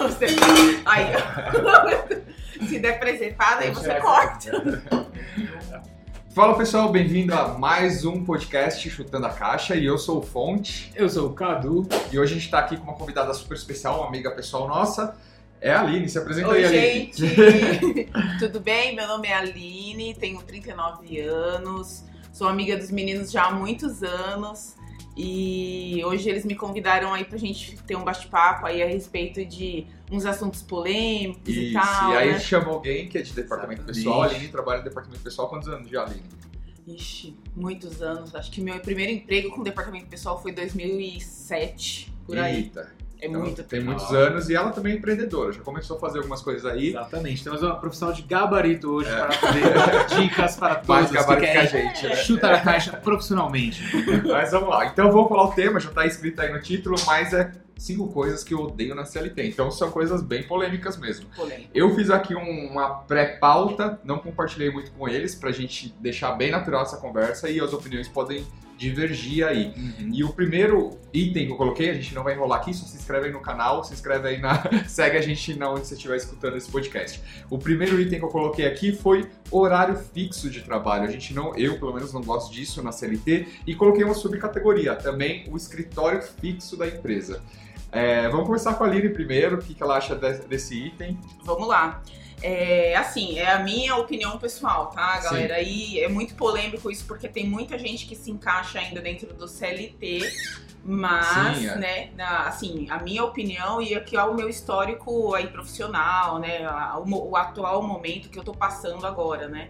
Você... 0.00 0.24
Aí, 0.86 1.12
ó. 1.14 2.64
Se 2.66 2.78
der 2.78 2.98
presepada, 2.98 3.64
aí 3.64 3.70
você 3.70 3.94
corta. 3.96 4.82
Fala 6.34 6.56
pessoal, 6.56 6.90
bem-vindo 6.90 7.34
a 7.34 7.48
mais 7.48 8.06
um 8.06 8.24
podcast 8.24 8.88
Chutando 8.88 9.26
a 9.26 9.30
Caixa 9.30 9.76
e 9.76 9.84
eu 9.84 9.98
sou 9.98 10.20
o 10.20 10.22
Fonte 10.22 10.90
Eu 10.96 11.06
sou 11.10 11.28
o 11.28 11.34
Cadu. 11.34 11.86
e 12.10 12.18
hoje 12.18 12.32
a 12.32 12.34
gente 12.36 12.46
está 12.46 12.60
aqui 12.60 12.78
com 12.78 12.84
uma 12.84 12.94
convidada 12.94 13.34
super 13.34 13.54
especial, 13.54 13.98
uma 13.98 14.08
amiga 14.08 14.30
pessoal 14.30 14.66
nossa, 14.66 15.14
é 15.60 15.70
a 15.70 15.82
Aline, 15.82 16.08
se 16.08 16.16
apresenta 16.16 16.48
Oi, 16.48 16.64
aí 16.64 16.64
Aline. 16.64 17.12
gente. 17.12 18.08
Tudo 18.40 18.58
bem? 18.58 18.96
Meu 18.96 19.06
nome 19.06 19.28
é 19.28 19.34
Aline, 19.34 20.14
tenho 20.14 20.40
39 20.42 21.20
anos, 21.20 22.04
sou 22.32 22.48
amiga 22.48 22.74
dos 22.74 22.90
meninos 22.90 23.30
já 23.30 23.44
há 23.44 23.50
muitos 23.50 24.02
anos. 24.02 24.79
E 25.22 26.02
hoje 26.02 26.30
eles 26.30 26.46
me 26.46 26.54
convidaram 26.54 27.12
aí 27.12 27.24
pra 27.24 27.36
gente 27.36 27.76
ter 27.82 27.94
um 27.94 28.02
bate-papo 28.02 28.64
aí 28.64 28.82
a 28.82 28.86
respeito 28.86 29.44
de 29.44 29.86
uns 30.10 30.24
assuntos 30.24 30.62
polêmicos 30.62 31.54
e 31.54 31.66
Isso, 31.66 31.72
tal. 31.74 32.12
e 32.12 32.16
aí 32.16 32.32
né? 32.32 32.38
chama 32.40 32.70
alguém 32.70 33.06
que 33.06 33.18
é 33.18 33.22
de 33.22 33.34
departamento 33.34 33.82
Exatamente. 33.82 33.98
pessoal, 33.98 34.22
a 34.22 34.24
Aline 34.24 34.48
trabalha 34.48 34.78
no 34.78 34.84
departamento 34.84 35.22
pessoal, 35.22 35.48
quantos 35.50 35.68
anos 35.68 35.90
já, 35.90 36.04
Aline? 36.04 36.22
Ixi, 36.86 37.36
muitos 37.54 38.00
anos. 38.00 38.34
Acho 38.34 38.50
que 38.50 38.62
meu 38.62 38.80
primeiro 38.80 39.12
emprego 39.12 39.50
com 39.50 39.62
departamento 39.62 40.06
pessoal 40.06 40.40
foi 40.40 40.52
em 40.52 40.54
2007, 40.54 42.10
por 42.24 42.38
aí. 42.38 42.56
Eita, 42.56 42.90
É 43.22 43.26
então 43.26 43.40
muito 43.40 43.62
Tem 43.64 43.80
muitos 43.82 44.10
anos 44.12 44.48
e 44.48 44.54
ela 44.54 44.70
também 44.70 44.94
é 44.94 44.96
empreendedora, 44.96 45.52
já 45.52 45.60
começou 45.60 45.96
a 45.96 46.00
fazer 46.00 46.18
algumas 46.18 46.40
coisas 46.42 46.64
aí. 46.64 46.88
Exatamente. 46.90 47.44
Temos 47.44 47.62
uma 47.62 47.76
profissional 47.76 48.14
de 48.14 48.22
gabarito 48.22 48.90
hoje 48.90 49.10
É. 49.10 49.16
para 49.16 49.36
poder 49.36 49.74
dar 49.74 50.06
dicas 50.06 50.56
para 50.56 50.74
todos 50.80 50.88
Mais 50.88 51.08
que 51.08 51.14
gabarito 51.14 51.52
que 51.52 51.58
a 51.58 51.64
gente, 51.66 52.06
né? 52.08 52.16
chutar 52.16 52.54
a 52.54 52.60
caixa 52.60 52.96
profissionalmente. 52.96 53.82
Mas 54.26 54.50
vamos 54.52 54.68
lá. 54.70 54.86
Então 54.86 55.10
vou 55.12 55.28
falar 55.28 55.44
o 55.44 55.52
tema, 55.52 55.78
já 55.80 55.90
tá 55.90 56.06
escrito 56.06 56.40
aí 56.40 56.52
no 56.52 56.60
título, 56.60 56.96
mas 57.06 57.32
é 57.32 57.52
cinco 57.76 58.08
coisas 58.12 58.44
que 58.44 58.52
eu 58.54 58.60
odeio 58.60 58.94
na 58.94 59.04
CLT. 59.04 59.46
Então 59.48 59.70
são 59.70 59.90
coisas 59.90 60.22
bem 60.22 60.42
polêmicas 60.42 60.96
mesmo. 60.98 61.26
polêmico. 61.34 61.70
Eu 61.74 61.94
fiz 61.94 62.10
aqui 62.10 62.34
um- 62.34 62.68
uma 62.70 63.00
pré-pauta, 63.04 63.98
não 64.04 64.18
compartilhei 64.18 64.70
muito 64.70 64.90
com 64.92 65.08
eles, 65.08 65.34
pra 65.34 65.50
gente 65.50 65.94
deixar 66.00 66.32
bem 66.32 66.50
natural 66.50 66.82
essa 66.82 66.96
conversa 66.98 67.48
e 67.48 67.58
as 67.60 67.72
opiniões 67.72 68.08
podem 68.08 68.44
divergir 68.80 69.46
aí. 69.46 69.74
E 70.10 70.24
o 70.24 70.32
primeiro 70.32 70.98
item 71.12 71.44
que 71.46 71.52
eu 71.52 71.56
coloquei, 71.56 71.90
a 71.90 71.94
gente 71.94 72.14
não 72.14 72.24
vai 72.24 72.32
enrolar 72.34 72.60
aqui, 72.60 72.72
só 72.72 72.86
se 72.86 72.96
inscreve 72.96 73.26
aí 73.26 73.32
no 73.32 73.40
canal, 73.40 73.84
se 73.84 73.92
inscreve 73.92 74.26
aí 74.26 74.40
na. 74.40 74.62
segue 74.88 75.18
a 75.18 75.20
gente 75.20 75.54
na 75.54 75.70
onde 75.70 75.86
você 75.86 75.94
estiver 75.94 76.16
escutando 76.16 76.56
esse 76.56 76.70
podcast. 76.70 77.22
O 77.50 77.58
primeiro 77.58 78.00
item 78.00 78.18
que 78.18 78.24
eu 78.24 78.30
coloquei 78.30 78.66
aqui 78.66 78.92
foi 78.92 79.28
horário 79.50 79.96
fixo 79.96 80.48
de 80.48 80.62
trabalho. 80.62 81.04
A 81.04 81.10
gente 81.10 81.34
não, 81.34 81.54
eu 81.56 81.78
pelo 81.78 81.92
menos 81.92 82.10
não 82.14 82.22
gosto 82.22 82.50
disso 82.50 82.82
na 82.82 82.90
CLT, 82.90 83.46
e 83.66 83.74
coloquei 83.74 84.02
uma 84.02 84.14
subcategoria, 84.14 84.96
também 84.96 85.44
o 85.50 85.56
escritório 85.58 86.22
fixo 86.22 86.74
da 86.74 86.88
empresa. 86.88 87.42
É, 87.92 88.28
vamos 88.28 88.46
começar 88.46 88.72
com 88.74 88.84
a 88.84 88.86
Aline 88.86 89.10
primeiro, 89.10 89.56
o 89.56 89.58
que, 89.58 89.74
que 89.74 89.82
ela 89.82 89.98
acha 89.98 90.14
de- 90.14 90.46
desse 90.46 90.86
item. 90.86 91.18
Vamos 91.44 91.68
lá. 91.68 92.02
É, 92.42 92.96
assim, 92.96 93.38
é 93.38 93.50
a 93.52 93.58
minha 93.58 93.96
opinião 93.96 94.38
pessoal, 94.38 94.86
tá, 94.88 95.16
Sim. 95.18 95.24
galera? 95.24 95.60
E 95.60 96.00
é 96.00 96.08
muito 96.08 96.34
polêmico 96.34 96.90
isso 96.90 97.04
porque 97.06 97.28
tem 97.28 97.46
muita 97.46 97.78
gente 97.78 98.06
que 98.06 98.16
se 98.16 98.30
encaixa 98.30 98.78
ainda 98.78 99.00
dentro 99.00 99.32
do 99.34 99.46
CLT, 99.46 100.32
mas, 100.82 101.58
Sim, 101.58 101.66
é. 101.68 101.76
né, 101.76 102.10
na- 102.16 102.46
assim, 102.48 102.86
a 102.88 102.98
minha 102.98 103.22
opinião 103.24 103.82
e 103.82 103.94
aqui 103.94 104.16
é 104.16 104.22
o 104.24 104.32
meu 104.34 104.48
histórico 104.48 105.34
aí 105.34 105.48
profissional, 105.48 106.38
né, 106.38 106.64
a- 106.64 106.98
o, 106.98 107.30
o 107.30 107.36
atual 107.36 107.82
momento 107.82 108.30
que 108.30 108.38
eu 108.38 108.42
tô 108.44 108.54
passando 108.54 109.06
agora, 109.06 109.46
né? 109.46 109.68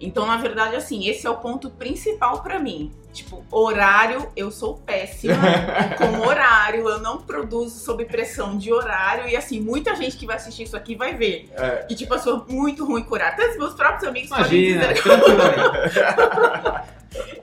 Então, 0.00 0.26
na 0.26 0.36
verdade, 0.36 0.76
assim, 0.76 1.08
esse 1.08 1.26
é 1.26 1.30
o 1.30 1.38
ponto 1.38 1.70
principal 1.70 2.42
pra 2.42 2.58
mim. 2.60 2.92
Tipo, 3.16 3.42
horário, 3.50 4.30
eu 4.36 4.50
sou 4.50 4.76
péssima 4.76 5.34
com 5.96 6.26
horário, 6.26 6.86
eu 6.86 6.98
não 6.98 7.18
produzo 7.22 7.78
sob 7.78 8.04
pressão 8.04 8.58
de 8.58 8.70
horário. 8.72 9.26
E 9.26 9.34
assim, 9.34 9.58
muita 9.58 9.96
gente 9.96 10.16
que 10.16 10.26
vai 10.26 10.36
assistir 10.36 10.64
isso 10.64 10.76
aqui 10.76 10.94
vai 10.94 11.14
ver. 11.14 11.48
É. 11.56 11.86
E 11.88 11.94
tipo, 11.94 12.12
eu 12.12 12.18
sou 12.18 12.44
muito 12.46 12.84
ruim 12.84 13.02
com 13.02 13.14
horário. 13.14 13.34
Até 13.34 13.50
os 13.50 13.56
meus 13.56 13.74
próprios 13.74 14.04
amigos 14.04 14.30
Imagina, 14.30 14.86
podem 14.86 14.94
dizer. 15.88 16.86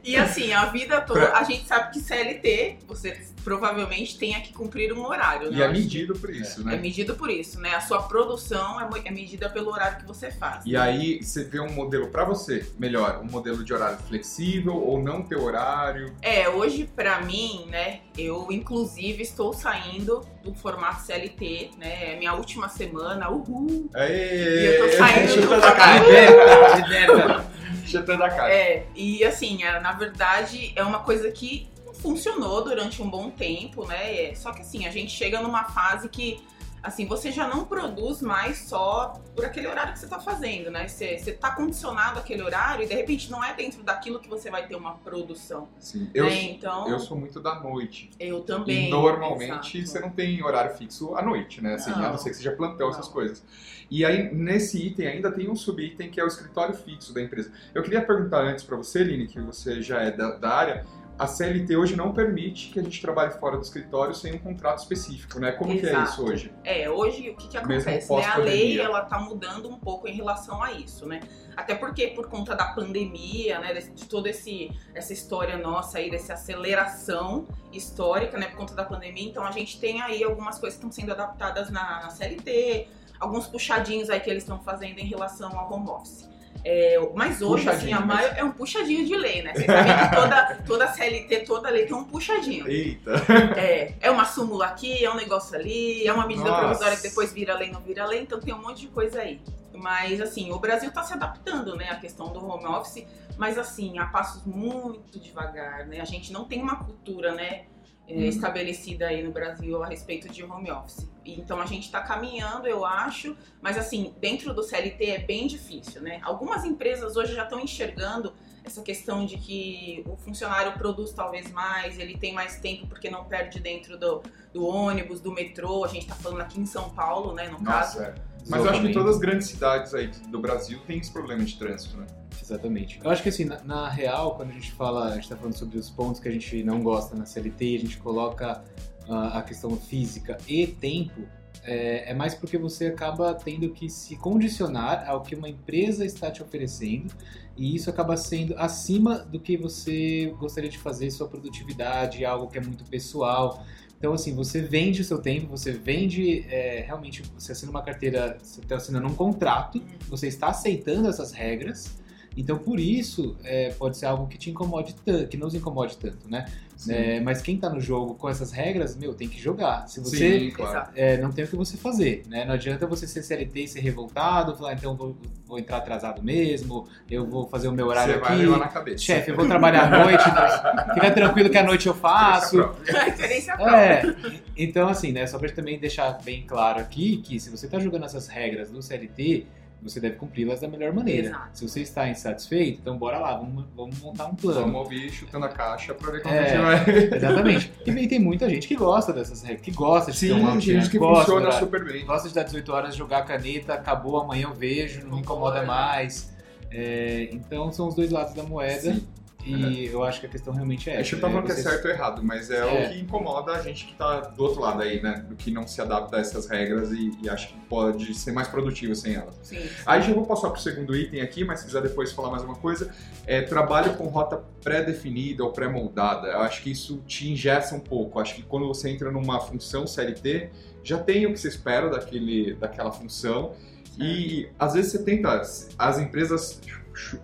E 0.03 0.15
assim, 0.17 0.51
a 0.51 0.65
vida 0.65 0.99
toda, 1.01 1.31
a 1.33 1.43
gente 1.43 1.65
sabe 1.65 1.91
que 1.93 1.99
CLT, 1.99 2.79
você 2.87 3.17
provavelmente 3.43 4.17
tenha 4.17 4.39
que 4.41 4.53
cumprir 4.53 4.93
um 4.93 5.05
horário. 5.05 5.51
E 5.51 5.55
né? 5.55 5.65
é 5.65 5.67
medido 5.67 6.13
por 6.17 6.29
isso, 6.29 6.61
É 6.61 6.63
né? 6.65 6.75
medido 6.77 7.15
por 7.15 7.29
isso, 7.29 7.59
né? 7.59 7.75
A 7.75 7.81
sua 7.81 8.03
produção 8.03 8.79
é 8.79 8.87
é 9.05 9.11
medida 9.11 9.49
pelo 9.49 9.71
horário 9.71 9.97
que 9.97 10.05
você 10.05 10.31
faz. 10.31 10.65
E 10.65 10.77
aí 10.77 11.21
você 11.21 11.43
vê 11.43 11.59
um 11.59 11.71
modelo 11.71 12.07
pra 12.07 12.23
você, 12.23 12.65
melhor, 12.77 13.19
um 13.21 13.25
modelo 13.29 13.63
de 13.63 13.73
horário 13.73 13.97
flexível 14.07 14.75
ou 14.75 15.01
não 15.01 15.21
ter 15.23 15.35
horário. 15.35 16.13
É, 16.21 16.47
hoje 16.47 16.89
pra 16.95 17.21
mim, 17.21 17.65
né, 17.69 17.99
eu 18.17 18.47
inclusive 18.51 19.21
estou 19.23 19.51
saindo 19.53 20.21
do 20.43 20.53
formato 20.53 21.01
CLT, 21.05 21.71
né, 21.77 22.13
é 22.13 22.15
minha 22.17 22.33
última 22.33 22.69
semana, 22.69 23.29
uhul. 23.29 23.89
Aê, 23.93 24.61
E 24.61 24.65
eu 24.65 24.89
tô 24.91 24.97
saindo 24.97 25.41
do. 25.41 25.53
Liberta, 26.05 26.75
liberta. 26.77 27.45
Chutando 27.85 28.23
a 28.23 28.29
cara. 28.29 28.53
É, 28.53 28.85
e 28.95 29.23
assim, 29.23 29.63
é, 29.63 29.79
na 29.79 29.93
verdade 29.93 30.73
é 30.75 30.83
uma 30.83 30.99
coisa 30.99 31.31
que 31.31 31.69
funcionou 32.01 32.63
durante 32.63 33.01
um 33.01 33.09
bom 33.09 33.29
tempo, 33.29 33.85
né, 33.85 34.29
é, 34.31 34.35
só 34.35 34.51
que 34.51 34.61
assim, 34.61 34.85
a 34.85 34.91
gente 34.91 35.11
chega 35.11 35.41
numa 35.41 35.65
fase 35.65 36.09
que, 36.09 36.43
assim, 36.83 37.07
você 37.07 37.31
já 37.31 37.47
não 37.47 37.63
produz 37.63 38.21
mais 38.21 38.57
só 38.57 39.13
por 39.33 39.45
aquele 39.45 39.67
horário 39.67 39.93
que 39.93 39.99
você 39.99 40.07
tá 40.07 40.19
fazendo, 40.19 40.69
né, 40.69 40.87
você, 40.87 41.17
você 41.17 41.31
tá 41.31 41.51
condicionado 41.51 42.19
àquele 42.19 42.43
horário 42.43 42.83
e 42.83 42.87
de 42.87 42.93
repente 42.93 43.31
não 43.31 43.43
é 43.43 43.53
dentro 43.53 43.81
daquilo 43.81 44.19
que 44.19 44.29
você 44.29 44.51
vai 44.51 44.67
ter 44.67 44.75
uma 44.75 44.95
produção, 44.95 45.69
Sim. 45.79 46.09
Eu, 46.13 46.25
né, 46.25 46.43
então... 46.43 46.89
eu 46.89 46.99
sou 46.99 47.17
muito 47.17 47.39
da 47.39 47.59
noite. 47.59 48.09
Eu 48.19 48.41
também. 48.41 48.87
E 48.87 48.89
normalmente 48.89 49.77
exato. 49.77 49.87
você 49.87 49.99
não 49.99 50.09
tem 50.09 50.43
horário 50.43 50.75
fixo 50.75 51.15
à 51.15 51.21
noite, 51.21 51.61
né? 51.61 51.75
Assim, 51.75 51.91
Não. 51.91 52.03
a 52.03 52.09
não 52.09 52.17
ser 52.17 52.31
que 52.31 52.35
seja 52.35 52.51
plantão, 52.51 52.87
Não. 52.87 52.93
essas 52.93 53.07
coisas. 53.07 53.43
E 53.89 54.03
aí, 54.03 54.33
nesse 54.33 54.87
item, 54.87 55.07
ainda 55.07 55.31
tem 55.31 55.49
um 55.49 55.55
subitem 55.55 56.09
que 56.09 56.19
é 56.19 56.23
o 56.23 56.27
escritório 56.27 56.73
fixo 56.73 57.13
da 57.13 57.21
empresa. 57.21 57.51
Eu 57.73 57.83
queria 57.83 58.01
perguntar 58.01 58.41
antes 58.41 58.63
pra 58.63 58.75
você, 58.75 59.03
Lini, 59.03 59.27
que 59.27 59.39
você 59.39 59.81
já 59.81 60.01
é 60.01 60.11
da, 60.11 60.31
da 60.31 60.49
área. 60.49 60.85
A 61.17 61.27
CLT 61.27 61.77
hoje 61.77 61.95
não 61.95 62.11
permite 62.11 62.69
que 62.69 62.79
a 62.79 62.83
gente 62.83 62.99
trabalhe 62.99 63.31
fora 63.33 63.55
do 63.57 63.63
escritório 63.63 64.15
sem 64.15 64.33
um 64.33 64.39
contrato 64.39 64.79
específico, 64.79 65.39
né? 65.39 65.51
Como 65.51 65.71
que 65.71 65.85
é 65.85 65.89
Exato. 65.89 66.09
isso 66.09 66.25
hoje? 66.25 66.53
É, 66.63 66.89
hoje 66.89 67.29
o 67.29 67.35
que, 67.35 67.47
que 67.49 67.57
acontece? 67.57 68.11
Né? 68.11 68.25
A 68.25 68.37
lei 68.37 68.79
ela 68.79 69.01
tá 69.01 69.19
mudando 69.19 69.69
um 69.69 69.77
pouco 69.77 70.07
em 70.07 70.15
relação 70.15 70.63
a 70.63 70.71
isso, 70.71 71.05
né? 71.05 71.21
Até 71.55 71.75
porque 71.75 72.07
por 72.07 72.27
conta 72.29 72.55
da 72.55 72.65
pandemia, 72.65 73.59
né? 73.59 73.73
De 73.73 74.05
toda 74.05 74.29
esse, 74.29 74.71
essa 74.95 75.13
história 75.13 75.55
nossa 75.55 75.99
aí, 75.99 76.09
dessa 76.09 76.33
aceleração 76.33 77.47
histórica, 77.71 78.37
né? 78.37 78.47
Por 78.47 78.57
conta 78.57 78.73
da 78.73 78.83
pandemia, 78.83 79.29
então 79.29 79.45
a 79.45 79.51
gente 79.51 79.79
tem 79.79 80.01
aí 80.01 80.23
algumas 80.23 80.57
coisas 80.57 80.79
que 80.79 80.85
estão 80.85 80.91
sendo 80.91 81.11
adaptadas 81.11 81.69
na, 81.69 82.01
na 82.01 82.09
CLT, 82.09 82.87
alguns 83.19 83.45
puxadinhos 83.47 84.09
aí 84.09 84.19
que 84.19 84.29
eles 84.29 84.43
estão 84.43 84.59
fazendo 84.59 84.97
em 84.97 85.05
relação 85.05 85.57
ao 85.57 85.71
home 85.71 85.89
office. 85.89 86.33
É, 86.65 86.97
mas 87.13 87.41
hoje, 87.41 87.67
assim, 87.69 87.91
a 87.91 87.99
maior, 87.99 88.33
é 88.37 88.43
um 88.43 88.51
puxadinho 88.51 89.05
de 89.05 89.15
lei, 89.15 89.41
né? 89.41 89.53
Vocês 89.53 89.65
sabem 89.65 89.93
que 89.97 90.15
toda, 90.15 90.55
toda 90.65 90.87
CLT, 90.87 91.39
toda 91.41 91.69
lei 91.69 91.85
tem 91.85 91.95
um 91.95 92.05
puxadinho. 92.05 92.67
Eita! 92.67 93.11
É, 93.57 93.93
é 93.99 94.11
uma 94.11 94.23
súmula 94.25 94.67
aqui, 94.67 95.03
é 95.03 95.11
um 95.11 95.15
negócio 95.15 95.55
ali, 95.57 96.07
é 96.07 96.13
uma 96.13 96.25
medida 96.25 96.49
Nossa. 96.49 96.61
provisória 96.61 96.95
que 96.97 97.03
depois 97.03 97.33
vira 97.33 97.57
lei, 97.57 97.69
não 97.71 97.81
vira 97.81 98.05
lei, 98.05 98.21
então 98.21 98.39
tem 98.39 98.53
um 98.53 98.61
monte 98.61 98.81
de 98.81 98.87
coisa 98.87 99.19
aí. 99.19 99.41
Mas 99.73 100.21
assim, 100.21 100.51
o 100.51 100.59
Brasil 100.59 100.89
está 100.89 101.03
se 101.03 101.13
adaptando, 101.13 101.75
né, 101.75 101.89
à 101.89 101.95
questão 101.95 102.31
do 102.31 102.45
home 102.45 102.65
office, 102.65 103.05
mas 103.37 103.57
assim, 103.57 103.97
a 103.97 104.05
passos 104.05 104.45
muito 104.45 105.19
devagar, 105.19 105.85
né? 105.87 105.99
A 105.99 106.05
gente 106.05 106.31
não 106.31 106.45
tem 106.45 106.61
uma 106.61 106.77
cultura, 106.77 107.33
né, 107.33 107.63
é, 108.07 108.13
Hum. 108.13 108.21
estabelecida 108.21 109.07
aí 109.07 109.23
no 109.23 109.31
Brasil 109.31 109.83
a 109.83 109.87
respeito 109.87 110.29
de 110.29 110.43
home 110.43 110.71
office. 110.71 111.11
Então 111.25 111.61
a 111.61 111.65
gente 111.65 111.85
está 111.85 112.01
caminhando, 112.01 112.67
eu 112.67 112.85
acho, 112.85 113.35
mas 113.61 113.77
assim, 113.77 114.13
dentro 114.19 114.53
do 114.53 114.63
CLT 114.63 115.05
é 115.05 115.19
bem 115.19 115.47
difícil, 115.47 116.01
né? 116.01 116.19
Algumas 116.23 116.65
empresas 116.65 117.15
hoje 117.15 117.33
já 117.33 117.43
estão 117.43 117.59
enxergando 117.59 118.33
essa 118.63 118.81
questão 118.81 119.25
de 119.25 119.37
que 119.37 120.03
o 120.07 120.15
funcionário 120.15 120.73
produz 120.73 121.11
talvez 121.11 121.51
mais, 121.51 121.99
ele 121.99 122.17
tem 122.17 122.33
mais 122.33 122.59
tempo 122.59 122.87
porque 122.87 123.09
não 123.09 123.25
perde 123.25 123.59
dentro 123.59 123.97
do, 123.97 124.21
do 124.53 124.65
ônibus, 124.65 125.19
do 125.19 125.31
metrô. 125.31 125.83
A 125.83 125.87
gente 125.87 126.07
tá 126.07 126.15
falando 126.15 126.41
aqui 126.41 126.59
em 126.59 126.65
São 126.65 126.89
Paulo, 126.89 127.33
né, 127.33 127.49
no 127.49 127.61
caso. 127.61 127.99
Nossa, 127.99 128.15
é. 128.17 128.33
Mas 128.49 128.63
eu 128.63 128.71
acho 128.71 128.81
que 128.81 128.91
todas 128.91 129.15
as 129.15 129.21
grandes 129.21 129.47
cidades 129.47 129.93
aí 129.93 130.07
do 130.29 130.39
Brasil 130.39 130.79
têm 130.85 130.99
esse 130.99 131.11
problema 131.11 131.43
de 131.43 131.57
trânsito, 131.57 131.97
né? 131.97 132.05
Exatamente. 132.41 132.99
Eu 133.01 133.09
acho 133.09 133.23
que 133.23 133.29
assim, 133.29 133.45
na, 133.45 133.63
na 133.63 133.89
real, 133.89 134.35
quando 134.35 134.49
a 134.49 134.53
gente 134.53 134.71
fala, 134.73 135.09
a 135.09 135.15
gente 135.15 135.29
tá 135.29 135.37
falando 135.37 135.57
sobre 135.57 135.77
os 135.77 135.89
pontos 135.89 136.19
que 136.19 136.27
a 136.27 136.31
gente 136.31 136.61
não 136.63 136.81
gosta 136.81 137.15
na 137.15 137.25
CLT 137.25 137.65
e 137.65 137.75
a 137.77 137.79
gente 137.79 137.97
coloca 137.97 138.61
a 139.09 139.41
questão 139.41 139.75
física 139.75 140.37
e 140.47 140.67
tempo, 140.67 141.21
é, 141.63 142.11
é 142.11 142.13
mais 142.13 142.35
porque 142.35 142.57
você 142.57 142.87
acaba 142.87 143.33
tendo 143.33 143.69
que 143.69 143.89
se 143.89 144.15
condicionar 144.17 145.07
ao 145.07 145.21
que 145.21 145.35
uma 145.35 145.47
empresa 145.47 146.05
está 146.05 146.29
te 146.29 146.41
oferecendo 146.43 147.13
e 147.55 147.75
isso 147.75 147.89
acaba 147.89 148.17
sendo 148.17 148.57
acima 148.57 149.19
do 149.19 149.39
que 149.39 149.55
você 149.55 150.33
gostaria 150.39 150.69
de 150.69 150.77
fazer, 150.77 151.09
sua 151.11 151.27
produtividade, 151.27 152.25
algo 152.25 152.47
que 152.47 152.57
é 152.57 152.61
muito 152.61 152.83
pessoal. 152.85 153.63
Então, 153.97 154.13
assim, 154.13 154.35
você 154.35 154.61
vende 154.61 155.01
o 155.01 155.05
seu 155.05 155.19
tempo, 155.19 155.47
você 155.47 155.71
vende 155.71 156.45
é, 156.49 156.83
realmente, 156.85 157.23
você 157.37 157.53
assina 157.53 157.71
uma 157.71 157.81
carteira, 157.81 158.37
você 158.41 158.59
está 158.59 158.75
assinando 158.75 159.07
um 159.07 159.15
contrato, 159.15 159.81
você 160.09 160.27
está 160.27 160.47
aceitando 160.47 161.07
essas 161.07 161.31
regras 161.31 162.02
Então, 162.35 162.57
por 162.57 162.79
isso, 162.79 163.35
é, 163.43 163.69
pode 163.71 163.97
ser 163.97 164.05
algo 164.05 164.27
que 164.27 164.37
te 164.37 164.49
incomode 164.49 164.95
tanto, 165.05 165.27
que 165.27 165.37
nos 165.37 165.53
incomode 165.53 165.97
tanto, 165.97 166.29
né? 166.29 166.45
É, 166.89 167.19
mas 167.21 167.41
quem 167.41 167.57
tá 167.57 167.69
no 167.69 167.79
jogo 167.79 168.15
com 168.15 168.27
essas 168.27 168.51
regras, 168.51 168.95
meu, 168.95 169.13
tem 169.13 169.29
que 169.29 169.39
jogar. 169.39 169.87
Se 169.87 169.99
você 169.99 170.39
Sim, 170.39 170.51
claro. 170.51 170.89
é, 170.95 171.17
não 171.17 171.31
tem 171.31 171.45
o 171.45 171.47
que 171.47 171.55
você 171.55 171.77
fazer, 171.77 172.23
né? 172.27 172.43
Não 172.45 172.53
adianta 172.55 172.85
você 172.85 173.07
ser 173.07 173.23
CLT 173.23 173.63
e 173.63 173.67
ser 173.67 173.79
revoltado, 173.79 174.55
falar, 174.55 174.73
então 174.73 174.95
vou, 174.95 175.15
vou 175.45 175.59
entrar 175.59 175.77
atrasado 175.77 176.21
mesmo, 176.21 176.87
eu 177.09 177.25
vou 177.25 177.47
fazer 177.47 177.67
o 177.67 177.71
meu 177.71 177.87
horário 177.87 178.15
Você 178.15 178.19
vai 178.19 178.33
aqui. 178.33 178.41
levar 178.41 178.59
na 178.59 178.67
cabeça. 178.67 179.03
Chefe, 179.03 179.31
eu 179.31 179.35
vou 179.35 179.47
trabalhar 179.47 179.93
à 179.93 180.03
noite, 180.03 180.23
mas 180.33 180.93
fica 180.93 181.11
tranquilo 181.11 181.49
que 181.49 181.57
à 181.57 181.63
noite 181.63 181.87
eu 181.87 181.93
faço. 181.93 182.59
Experiência 183.07 183.55
própria. 183.55 183.77
É, 183.77 184.15
então 184.57 184.87
assim, 184.89 185.11
né, 185.11 185.25
só 185.25 185.37
pra 185.37 185.49
também 185.49 185.79
deixar 185.79 186.19
bem 186.23 186.43
claro 186.45 186.79
aqui 186.79 187.17
que 187.17 187.39
se 187.39 187.49
você 187.49 187.67
tá 187.67 187.79
jogando 187.79 188.05
essas 188.05 188.27
regras 188.27 188.69
do 188.69 188.81
CLT, 188.81 189.45
você 189.83 189.99
deve 189.99 190.15
cumpri-las 190.15 190.61
da 190.61 190.67
melhor 190.67 190.93
maneira. 190.93 191.27
Exato. 191.27 191.49
Se 191.53 191.67
você 191.67 191.81
está 191.81 192.07
insatisfeito, 192.09 192.79
então 192.81 192.97
bora 192.97 193.19
lá, 193.19 193.35
vamos, 193.35 193.65
vamos 193.75 193.99
montar 193.99 194.25
um 194.27 194.35
plano. 194.35 194.61
Vamos 194.61 194.75
ouvir 194.81 195.09
chutando 195.11 195.45
a 195.45 195.49
caixa 195.49 195.93
pra 195.93 196.11
ver 196.11 196.21
como 196.21 196.33
É. 196.33 196.39
a 196.39 196.47
gente 196.47 196.61
vai. 196.61 196.95
Exatamente. 197.17 197.73
E 197.85 197.91
bem, 197.91 198.07
tem 198.07 198.19
muita 198.19 198.49
gente 198.49 198.67
que 198.67 198.75
gosta 198.75 199.11
dessas 199.11 199.41
regras, 199.43 199.61
que 199.61 199.71
gosta 199.71 200.11
de 200.11 200.19
ter 200.19 200.27
Sim, 200.27 200.39
uma 200.39 200.51
tem 200.53 200.61
gente 200.61 200.89
que 200.89 200.97
gosta, 200.97 201.25
funciona 201.25 201.51
super 201.51 201.83
bem. 201.83 202.05
Gosta 202.05 202.27
de 202.29 202.33
dar 202.33 202.43
18 202.43 202.71
horas, 202.71 202.95
jogar 202.95 203.19
a 203.19 203.23
caneta, 203.23 203.73
acabou, 203.73 204.19
amanhã 204.19 204.47
eu 204.47 204.53
vejo, 204.53 205.05
não 205.05 205.15
me 205.15 205.21
incomoda 205.21 205.63
mais. 205.63 206.31
É, 206.71 207.29
então 207.31 207.71
são 207.71 207.87
os 207.87 207.93
dois 207.95 208.09
lados 208.09 208.33
da 208.33 208.41
moeda 208.43 208.93
Sim. 208.93 209.05
E 209.45 209.85
eu 209.87 210.03
acho 210.03 210.19
que 210.19 210.25
a 210.25 210.29
questão 210.29 210.53
realmente 210.53 210.89
é 210.89 210.93
A 210.93 211.03
gente 211.03 211.15
essa. 211.15 211.15
não 211.15 211.21
tá 211.21 211.27
né? 211.27 211.33
falando 211.33 211.45
que 211.45 211.59
é 211.59 211.63
certo 211.71 211.85
ou 211.85 211.91
errado, 211.91 212.23
mas 212.23 212.49
é, 212.49 212.57
É. 212.57 212.87
o 212.87 212.89
que 212.91 212.99
incomoda 212.99 213.51
a 213.53 213.61
gente 213.61 213.85
que 213.85 213.93
tá 213.95 214.19
do 214.21 214.43
outro 214.43 214.61
lado 214.61 214.81
aí, 214.81 215.01
né? 215.01 215.25
Do 215.27 215.35
que 215.35 215.51
não 215.51 215.67
se 215.67 215.81
adapta 215.81 216.17
a 216.17 216.19
essas 216.19 216.47
regras 216.49 216.91
e, 216.91 217.11
e 217.21 217.29
acha 217.29 217.47
que 217.47 217.57
pode 217.69 218.13
ser 218.13 218.31
mais 218.31 218.47
produtivo 218.47 218.95
sem 218.95 219.15
elas. 219.15 219.35
Sim. 219.43 219.59
Aí 219.85 220.01
já 220.01 220.13
vou 220.13 220.25
passar 220.25 220.49
pro 220.49 220.59
segundo 220.61 220.95
item 220.95 221.21
aqui, 221.21 221.43
mas 221.43 221.59
se 221.59 221.65
quiser 221.65 221.81
depois 221.81 222.11
falar 222.11 222.29
mais 222.31 222.43
uma 222.43 222.55
coisa, 222.55 222.91
é 223.25 223.41
trabalho 223.41 223.95
com 223.97 224.05
rota 224.07 224.41
pré-definida 224.63 225.43
ou 225.43 225.51
pré-moldada. 225.51 226.27
Eu 226.29 226.39
acho 226.39 226.61
que 226.61 226.71
isso 226.71 227.01
te 227.05 227.29
ingessa 227.31 227.75
um 227.75 227.79
pouco. 227.79 228.17
Eu 228.17 228.21
acho 228.21 228.35
que 228.35 228.43
quando 228.43 228.67
você 228.67 228.89
entra 228.89 229.11
numa 229.11 229.39
função 229.39 229.85
CLT, 229.85 230.49
já 230.83 230.97
tem 230.97 231.25
o 231.25 231.31
que 231.33 231.39
você 231.39 231.47
espera 231.47 231.89
daquele, 231.89 232.53
daquela 232.55 232.91
função. 232.91 233.53
E 233.97 234.49
às 234.57 234.73
vezes 234.73 234.91
você 234.91 235.03
tenta, 235.03 235.39
as 235.77 235.99
empresas 235.99 236.59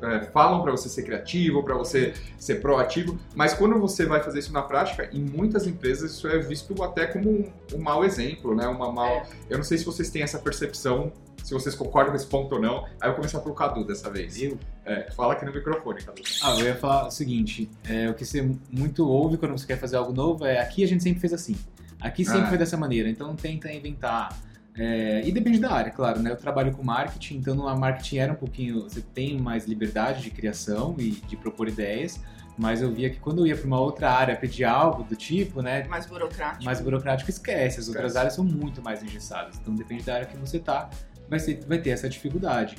é, 0.01 0.21
falam 0.25 0.61
para 0.61 0.71
você 0.71 0.89
ser 0.89 1.03
criativo, 1.03 1.63
para 1.63 1.75
você 1.75 2.13
ser 2.37 2.55
proativo, 2.55 3.17
mas 3.35 3.53
quando 3.53 3.79
você 3.79 4.05
vai 4.05 4.21
fazer 4.21 4.39
isso 4.39 4.53
na 4.53 4.61
prática, 4.61 5.09
em 5.11 5.21
muitas 5.21 5.67
empresas 5.67 6.11
isso 6.11 6.27
é 6.27 6.37
visto 6.39 6.81
até 6.83 7.05
como 7.05 7.29
um, 7.29 7.51
um 7.73 7.77
mau 7.79 8.03
exemplo, 8.03 8.55
né? 8.55 8.67
Uma 8.67 8.91
mal. 8.91 9.09
É. 9.09 9.25
Eu 9.49 9.57
não 9.57 9.63
sei 9.63 9.77
se 9.77 9.85
vocês 9.85 10.09
têm 10.09 10.21
essa 10.21 10.39
percepção, 10.39 11.11
se 11.43 11.53
vocês 11.53 11.73
concordam 11.75 12.11
com 12.11 12.17
esse 12.17 12.27
ponto 12.27 12.55
ou 12.55 12.61
não. 12.61 12.85
Aí 12.99 13.03
eu 13.03 13.07
vou 13.07 13.15
começar 13.15 13.39
pelo 13.39 13.55
Cadu 13.55 13.83
dessa 13.85 14.09
vez. 14.09 14.41
Eu? 14.41 14.57
É, 14.85 15.09
fala 15.11 15.33
aqui 15.33 15.45
no 15.45 15.53
microfone, 15.53 16.01
Cadu. 16.01 16.21
Ah, 16.43 16.59
eu 16.59 16.65
ia 16.65 16.75
falar 16.75 17.07
o 17.07 17.11
seguinte, 17.11 17.69
é, 17.87 18.09
o 18.09 18.13
que 18.13 18.25
você 18.25 18.47
muito 18.71 19.07
ouve 19.07 19.37
quando 19.37 19.51
você 19.51 19.65
quer 19.67 19.77
fazer 19.79 19.97
algo 19.97 20.11
novo 20.13 20.45
é 20.45 20.59
aqui 20.59 20.83
a 20.83 20.87
gente 20.87 21.03
sempre 21.03 21.19
fez 21.19 21.31
assim, 21.33 21.55
aqui 21.99 22.25
sempre 22.25 22.41
Ah. 22.41 22.47
foi 22.47 22.57
dessa 22.57 22.75
maneira, 22.77 23.09
então 23.09 23.35
tenta 23.35 23.71
inventar. 23.71 24.35
É, 24.81 25.21
e 25.25 25.31
depende 25.33 25.59
da 25.59 25.73
área, 25.73 25.91
claro, 25.91 26.21
né? 26.21 26.31
Eu 26.31 26.37
trabalho 26.37 26.71
com 26.71 26.81
marketing, 26.81 27.35
então 27.35 27.53
no 27.53 27.63
marketing 27.77 28.17
era 28.17 28.31
um 28.31 28.35
pouquinho. 28.35 28.83
Você 28.83 29.01
tem 29.01 29.37
mais 29.37 29.65
liberdade 29.67 30.21
de 30.21 30.31
criação 30.31 30.95
e 30.97 31.11
de 31.11 31.35
propor 31.35 31.67
ideias, 31.67 32.17
mas 32.57 32.81
eu 32.81 32.89
via 32.89 33.09
que 33.09 33.19
quando 33.19 33.39
eu 33.39 33.47
ia 33.47 33.57
para 33.57 33.67
uma 33.67 33.79
outra 33.79 34.09
área 34.09 34.37
pedir 34.37 34.63
algo 34.63 35.03
do 35.03 35.17
tipo, 35.17 35.61
né? 35.61 35.83
Mais 35.89 36.05
burocrático. 36.05 36.63
mais 36.63 36.79
burocrático, 36.79 37.29
esquece. 37.29 37.81
As 37.81 37.89
outras 37.89 38.05
Esquece. 38.05 38.17
áreas 38.17 38.33
são 38.33 38.45
muito 38.45 38.81
mais 38.81 39.03
engessadas. 39.03 39.59
Então, 39.61 39.75
depende 39.75 40.03
da 40.03 40.15
área 40.15 40.25
que 40.25 40.37
você 40.37 40.59
tá, 40.59 40.89
vai, 41.29 41.39
ser, 41.39 41.59
vai 41.67 41.77
ter 41.77 41.89
essa 41.89 42.07
dificuldade. 42.07 42.77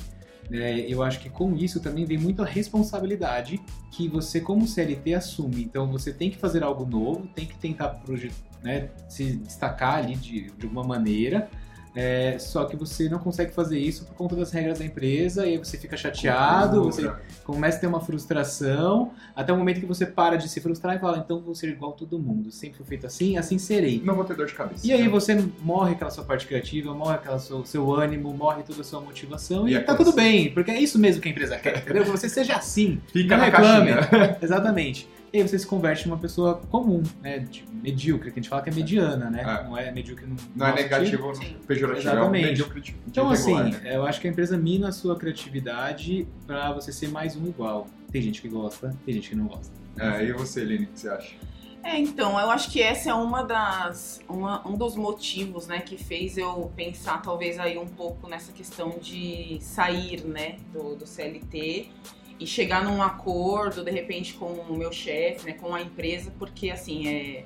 É, 0.51 0.79
eu 0.91 1.03
acho 1.03 1.19
que 1.19 1.29
com 1.29 1.55
isso 1.55 1.79
também 1.79 2.03
vem 2.03 2.17
muito 2.17 2.41
a 2.41 2.45
responsabilidade 2.45 3.61
que 3.91 4.07
você, 4.07 4.41
como 4.41 4.67
CLT, 4.67 5.13
assume. 5.13 5.61
Então, 5.61 5.91
você 5.91 6.11
tem 6.11 6.31
que 6.31 6.37
fazer 6.37 6.63
algo 6.63 6.83
novo, 6.83 7.27
tem 7.27 7.45
que 7.45 7.57
tentar 7.59 8.01
né, 8.63 8.89
se 9.07 9.35
destacar 9.37 9.95
ali 9.95 10.15
de, 10.15 10.49
de 10.49 10.65
alguma 10.65 10.83
maneira. 10.83 11.47
É, 11.93 12.37
só 12.39 12.63
que 12.65 12.75
você 12.75 13.09
não 13.09 13.19
consegue 13.19 13.51
fazer 13.51 13.77
isso 13.77 14.05
por 14.05 14.15
conta 14.15 14.35
das 14.35 14.51
regras 14.51 14.79
da 14.79 14.85
empresa, 14.85 15.45
e 15.45 15.51
aí 15.51 15.57
você 15.57 15.77
fica 15.77 15.97
chateado, 15.97 16.83
você 16.83 17.11
começa 17.43 17.77
a 17.77 17.79
ter 17.81 17.87
uma 17.87 17.99
frustração, 17.99 19.11
até 19.35 19.51
o 19.51 19.57
momento 19.57 19.79
que 19.81 19.85
você 19.85 20.05
para 20.05 20.37
de 20.37 20.47
se 20.47 20.61
frustrar 20.61 20.95
e 20.95 20.99
fala, 20.99 21.17
então 21.17 21.41
vou 21.41 21.53
ser 21.53 21.67
igual 21.69 21.91
a 21.91 21.95
todo 21.95 22.17
mundo, 22.17 22.51
sempre 22.51 22.77
fui 22.77 22.85
feito 22.85 23.05
assim, 23.05 23.37
assim 23.37 23.57
serei. 23.57 24.01
Não 24.03 24.15
vou 24.15 24.23
ter 24.23 24.35
dor 24.35 24.45
de 24.45 24.53
cabeça. 24.53 24.85
E 24.87 24.93
aí 24.93 25.03
né? 25.03 25.09
você 25.09 25.35
morre 25.61 25.93
aquela 25.93 26.11
sua 26.11 26.23
parte 26.23 26.47
criativa, 26.47 26.93
morre 26.93 27.15
aquela 27.15 27.39
seu, 27.39 27.65
seu 27.65 27.93
ânimo, 27.93 28.33
morre 28.33 28.63
toda 28.63 28.81
a 28.81 28.83
sua 28.83 29.01
motivação 29.01 29.67
e, 29.67 29.71
E 29.73 29.79
tá 29.79 29.91
acontece. 29.91 30.03
tudo 30.11 30.15
bem, 30.15 30.53
porque 30.53 30.71
é 30.71 30.79
isso 30.79 30.97
mesmo 30.97 31.21
que 31.21 31.27
a 31.27 31.31
empresa 31.31 31.57
quer, 31.57 31.77
entendeu? 31.79 32.03
Que 32.05 32.09
você 32.11 32.29
seja 32.29 32.55
assim, 32.55 33.01
Fica 33.11 33.35
não 33.35 33.43
na 33.43 33.49
reclame. 33.49 33.93
caixinha. 33.93 34.37
Exatamente. 34.41 35.07
E 35.33 35.37
aí 35.37 35.47
você 35.47 35.57
se 35.57 35.65
converte 35.65 36.07
numa 36.09 36.17
pessoa 36.19 36.55
comum, 36.69 37.01
né? 37.21 37.39
de- 37.39 37.65
medíocre, 37.71 38.31
que 38.31 38.39
a 38.39 38.41
gente 38.41 38.49
fala 38.49 38.61
que 38.61 38.69
é 38.69 38.73
mediana, 38.73 39.29
né? 39.29 39.41
É. 39.41 39.63
Não 39.63 39.77
é 39.77 39.89
medíocre 39.91 40.25
no 40.25 40.35
Não 40.55 40.67
é 40.67 40.73
negativo, 40.75 41.31
pejorativo, 41.65 42.09
é 42.09 42.11
um 42.11 42.15
Exatamente. 42.15 42.45
medíocre 42.47 42.81
de- 42.81 42.91
de 42.91 42.97
Então, 43.07 43.29
assim, 43.29 43.51
irregular, 43.53 43.81
né? 43.81 43.95
eu 43.95 44.05
acho 44.05 44.19
que 44.19 44.27
a 44.27 44.31
empresa 44.31 44.57
mina 44.57 44.89
a 44.89 44.91
sua 44.91 45.15
criatividade 45.17 46.27
pra 46.45 46.73
você 46.73 46.91
ser 46.91 47.07
mais 47.09 47.35
um 47.37 47.47
igual. 47.47 47.87
Tem 48.11 48.21
gente 48.21 48.41
que 48.41 48.49
gosta, 48.49 48.93
tem 49.05 49.13
gente 49.15 49.29
que 49.29 49.35
não 49.35 49.47
gosta. 49.47 49.73
É, 49.97 50.25
e 50.25 50.33
você, 50.33 50.63
Lini, 50.65 50.83
o 50.85 50.87
que 50.89 50.99
você 50.99 51.09
acha? 51.09 51.35
É, 51.83 51.97
então, 51.97 52.37
eu 52.39 52.51
acho 52.51 52.69
que 52.69 52.81
essa 52.81 53.09
é 53.09 53.13
uma 53.13 53.41
das 53.43 54.21
uma- 54.29 54.67
um 54.67 54.75
dos 54.77 54.95
motivos, 54.95 55.65
né, 55.65 55.79
que 55.79 55.97
fez 55.97 56.37
eu 56.37 56.71
pensar 56.75 57.21
talvez 57.21 57.57
aí 57.57 57.77
um 57.77 57.87
pouco 57.87 58.27
nessa 58.29 58.51
questão 58.51 58.97
de 59.01 59.57
sair, 59.61 60.23
né, 60.25 60.57
do, 60.73 60.95
do 60.95 61.07
CLT 61.07 61.89
e 62.41 62.47
chegar 62.47 62.83
num 62.83 63.01
acordo 63.03 63.83
de 63.83 63.91
repente 63.91 64.33
com 64.33 64.47
o 64.47 64.75
meu 64.75 64.91
chefe, 64.91 65.45
né, 65.45 65.53
com 65.53 65.75
a 65.75 65.81
empresa, 65.81 66.33
porque 66.39 66.71
assim 66.71 67.07
é 67.07 67.45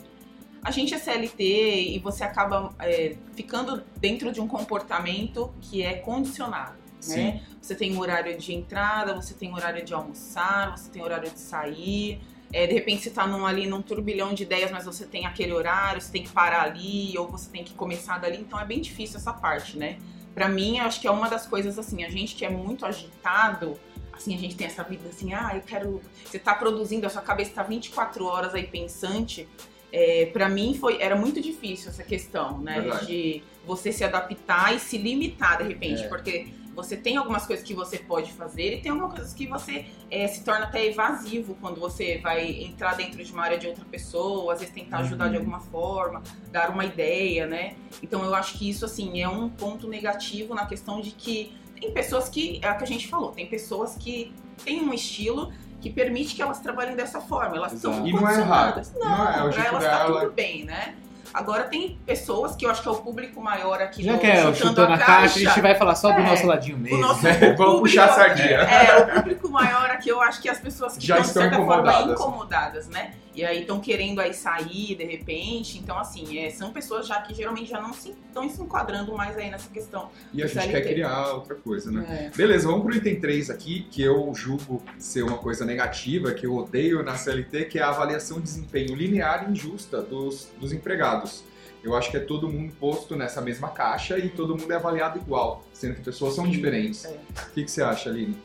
a 0.64 0.72
gente 0.72 0.96
é 0.96 0.98
CLT 0.98 1.44
e 1.92 2.00
você 2.00 2.24
acaba 2.24 2.74
é, 2.80 3.16
ficando 3.36 3.84
dentro 3.98 4.32
de 4.32 4.42
um 4.42 4.48
comportamento 4.48 5.54
que 5.62 5.84
é 5.84 5.94
condicionado, 5.94 6.74
né? 7.08 7.44
Você 7.62 7.76
tem 7.76 7.96
horário 7.96 8.36
de 8.36 8.52
entrada, 8.52 9.14
você 9.14 9.36
tem 9.36 9.54
horário 9.54 9.86
de 9.86 9.94
almoçar, 9.94 10.76
você 10.76 10.90
tem 10.90 11.04
horário 11.04 11.30
de 11.30 11.40
sair. 11.40 12.20
É, 12.52 12.66
de 12.66 12.74
repente 12.74 13.04
você 13.04 13.12
tá 13.12 13.28
num, 13.28 13.46
ali 13.46 13.68
num 13.68 13.80
turbilhão 13.80 14.34
de 14.34 14.42
ideias, 14.42 14.72
mas 14.72 14.86
você 14.86 15.06
tem 15.06 15.28
aquele 15.28 15.54
horário, 15.54 16.02
você 16.02 16.12
tem 16.12 16.24
que 16.24 16.32
parar 16.32 16.64
ali, 16.64 17.16
ou 17.16 17.28
você 17.28 17.48
tem 17.48 17.64
que 17.64 17.76
começar 17.76 18.18
dali, 18.18 18.38
então 18.38 18.60
é 18.60 18.66
bem 18.66 18.82
difícil 18.82 19.18
essa 19.18 19.34
parte, 19.34 19.78
né? 19.78 20.00
Pra 20.34 20.50
mim, 20.50 20.80
eu 20.80 20.86
acho 20.86 21.00
que 21.00 21.08
é 21.08 21.12
uma 21.12 21.30
das 21.30 21.46
coisas 21.46 21.78
assim, 21.78 22.04
a 22.04 22.10
gente 22.10 22.36
que 22.36 22.44
é 22.44 22.50
muito 22.50 22.88
agitado, 22.88 23.80
assim, 24.16 24.34
a 24.34 24.38
gente 24.38 24.56
tem 24.56 24.68
essa 24.68 24.84
vida 24.84 25.08
assim, 25.10 25.34
ah, 25.34 25.52
eu 25.56 25.62
quero. 25.62 26.02
Você 26.26 26.40
tá 26.40 26.54
produzindo, 26.56 27.06
a 27.06 27.10
sua 27.10 27.22
cabeça 27.22 27.52
tá 27.54 27.64
24 27.64 28.26
horas 28.26 28.54
aí 28.54 28.66
pensante. 28.68 29.48
É, 29.92 30.26
para 30.34 30.50
mim 30.50 30.74
foi 30.78 31.02
era 31.02 31.16
muito 31.16 31.40
difícil 31.42 31.90
essa 31.90 32.04
questão, 32.04 32.58
né? 32.60 32.82
Verdade. 32.82 33.06
De 33.08 33.44
você 33.66 33.92
se 33.92 34.04
adaptar 34.04 34.76
e 34.76 34.80
se 34.80 34.98
limitar 34.98 35.58
de 35.60 35.64
repente, 35.70 36.04
É. 36.04 36.08
porque 36.08 36.48
você 36.76 36.98
tem 36.98 37.16
algumas 37.16 37.46
coisas 37.48 37.64
que 37.66 37.74
você 37.74 37.98
pode 38.00 38.34
fazer 38.34 38.76
e 38.78 38.82
tem 38.82 38.92
algumas 38.92 39.14
coisas 39.14 39.34
que 39.34 39.48
você 39.48 39.86
é, 40.12 40.28
se 40.28 40.44
torna 40.44 40.66
até 40.66 40.86
evasivo 40.86 41.56
quando 41.62 41.80
você 41.80 42.18
vai 42.18 42.46
entrar 42.64 42.96
dentro 42.98 43.24
de 43.24 43.32
uma 43.32 43.44
área 43.44 43.58
de 43.58 43.66
outra 43.68 43.86
pessoa, 43.86 44.52
às 44.54 44.60
vezes 44.60 44.76
tentar 44.76 44.98
ajudar 44.98 45.26
Uhum. 45.28 45.32
de 45.32 45.38
alguma 45.38 45.60
forma, 45.62 46.22
dar 46.52 46.70
uma 46.72 46.84
ideia, 46.84 47.48
né? 47.48 47.76
Então 48.04 48.24
eu 48.26 48.36
acho 48.36 48.58
que 48.58 48.70
isso 48.70 48.84
assim 48.84 49.22
é 49.22 49.30
um 49.30 49.48
ponto 49.48 49.88
negativo 49.88 50.54
na 50.54 50.66
questão 50.66 51.00
de 51.00 51.12
que 51.12 51.54
tem 51.80 51.92
pessoas 51.92 52.30
que 52.30 52.60
é 52.64 52.72
o 52.72 52.78
que 52.78 52.84
a 52.84 52.88
gente 52.88 53.08
falou, 53.08 53.32
tem 53.32 53.46
pessoas 53.48 53.96
que 53.96 54.34
têm 54.64 54.82
um 54.84 54.94
estilo 54.94 55.52
que 55.82 55.90
permite 55.90 56.34
que 56.36 56.42
elas 56.42 56.60
trabalhem 56.60 56.96
dessa 56.96 57.22
forma, 57.22 57.58
elas 57.58 57.74
Exato. 57.74 57.96
são 57.98 58.08
E 58.08 58.14
não 58.14 58.28
é 58.28 58.40
errado. 58.40 58.82
Não 59.00 59.28
é, 59.28 59.44
o 59.44 59.50
pra 59.52 59.66
elas 59.66 59.84
tá 59.84 60.04
dela- 60.08 60.20
tudo 60.22 60.32
bem, 60.32 60.66
né? 60.66 60.96
Agora 61.34 61.66
tem 61.66 62.00
pessoas 62.06 62.56
que 62.56 62.66
eu 62.66 62.72
acho 62.72 62.82
que 62.82 62.88
é 62.88 62.92
o 62.92 62.96
público 62.96 63.42
maior 63.42 63.82
aqui 63.82 64.02
Já 64.04 64.14
do 64.14 64.20
que 64.20 64.26
é 64.26 64.48
o 64.48 64.56
chutando 64.56 64.94
a 64.94 64.98
caixa, 64.98 65.38
a 65.38 65.44
gente 65.44 65.62
vai 65.62 65.76
falar 65.76 65.94
só 65.96 66.12
do 66.14 66.22
É. 66.22 66.24
nosso 66.24 66.48
ladinho 66.48 66.78
mesmo. 66.78 66.98
nosso 67.00 67.22
Vamos 67.28 67.56
público- 67.58 67.80
puxar 67.82 68.06
a 68.06 68.14
sardinha. 68.14 68.58
É, 68.62 68.98
o 69.04 69.14
público 69.16 69.50
maior 69.50 69.90
aqui, 69.92 70.08
eu 70.10 70.22
acho 70.22 70.42
que 70.42 70.48
as 70.48 70.60
pessoas 70.60 70.96
que 70.98 71.06
Já 71.06 71.20
estão, 71.20 71.44
de 71.44 71.50
certa 71.50 71.58
forma, 71.58 71.74
incomodadas. 71.92 72.22
incomodadas, 72.22 72.88
né? 72.88 73.12
E 73.36 73.44
aí 73.44 73.62
estão 73.62 73.80
querendo 73.80 74.20
aí 74.22 74.34
sair 74.34 74.96
de 74.96 75.04
repente. 75.04 75.78
Então, 75.78 75.98
assim, 75.98 76.38
é, 76.40 76.50
são 76.50 76.72
pessoas 76.72 77.06
já 77.06 77.22
que 77.22 77.34
geralmente 77.34 77.70
já 77.70 77.82
não 77.82 77.94
se 77.94 78.10
estão 78.28 78.50
se 78.50 78.62
enquadrando 78.62 79.14
mais 79.16 79.38
aí 79.38 79.50
nessa 79.50 79.70
questão. 79.70 80.10
E 80.34 80.42
a 80.42 80.48
gente 80.48 80.60
CLT. 80.60 80.72
quer 80.72 80.90
criar 80.90 81.34
outra 81.34 81.56
coisa, 81.56 81.92
né? 81.92 82.32
É. 82.34 82.38
Beleza, 82.38 82.68
vamos 82.68 82.86
pro 82.86 82.96
item 82.96 83.20
3 83.20 83.50
aqui, 83.50 83.88
que 83.92 84.02
eu 84.02 84.34
julgo 84.34 84.82
ser 84.98 85.24
uma 85.24 85.38
coisa 85.38 85.66
negativa, 85.66 86.34
que 86.34 86.46
eu 86.46 86.56
odeio 86.56 87.04
na 87.04 87.16
CLT, 87.16 87.66
que 87.66 87.80
é 87.80 87.82
a 87.82 87.90
avaliação 87.90 88.38
de 88.38 88.44
desempenho 88.44 88.96
linear 88.96 89.48
e 89.48 89.52
injusta 89.52 90.02
dos, 90.02 90.50
dos 90.60 90.72
empregados. 90.72 91.44
Eu 91.84 91.96
acho 91.96 92.10
que 92.10 92.18
é 92.18 92.20
todo 92.20 92.50
mundo 92.50 92.74
posto 92.80 93.16
nessa 93.16 93.42
mesma 93.42 93.70
caixa 93.70 94.18
e 94.18 94.30
todo 94.30 94.58
mundo 94.58 94.72
é 94.72 94.76
avaliado 94.76 95.20
igual, 95.20 95.64
sendo 95.72 95.94
que 95.96 96.02
pessoas 96.02 96.34
são 96.34 96.46
Sim, 96.46 96.52
diferentes. 96.52 97.06
é. 97.06 97.10
O 97.10 97.54
que, 97.54 97.64
que 97.64 97.70
você 97.70 97.84
acha, 97.84 98.10
Aline? 98.10 98.36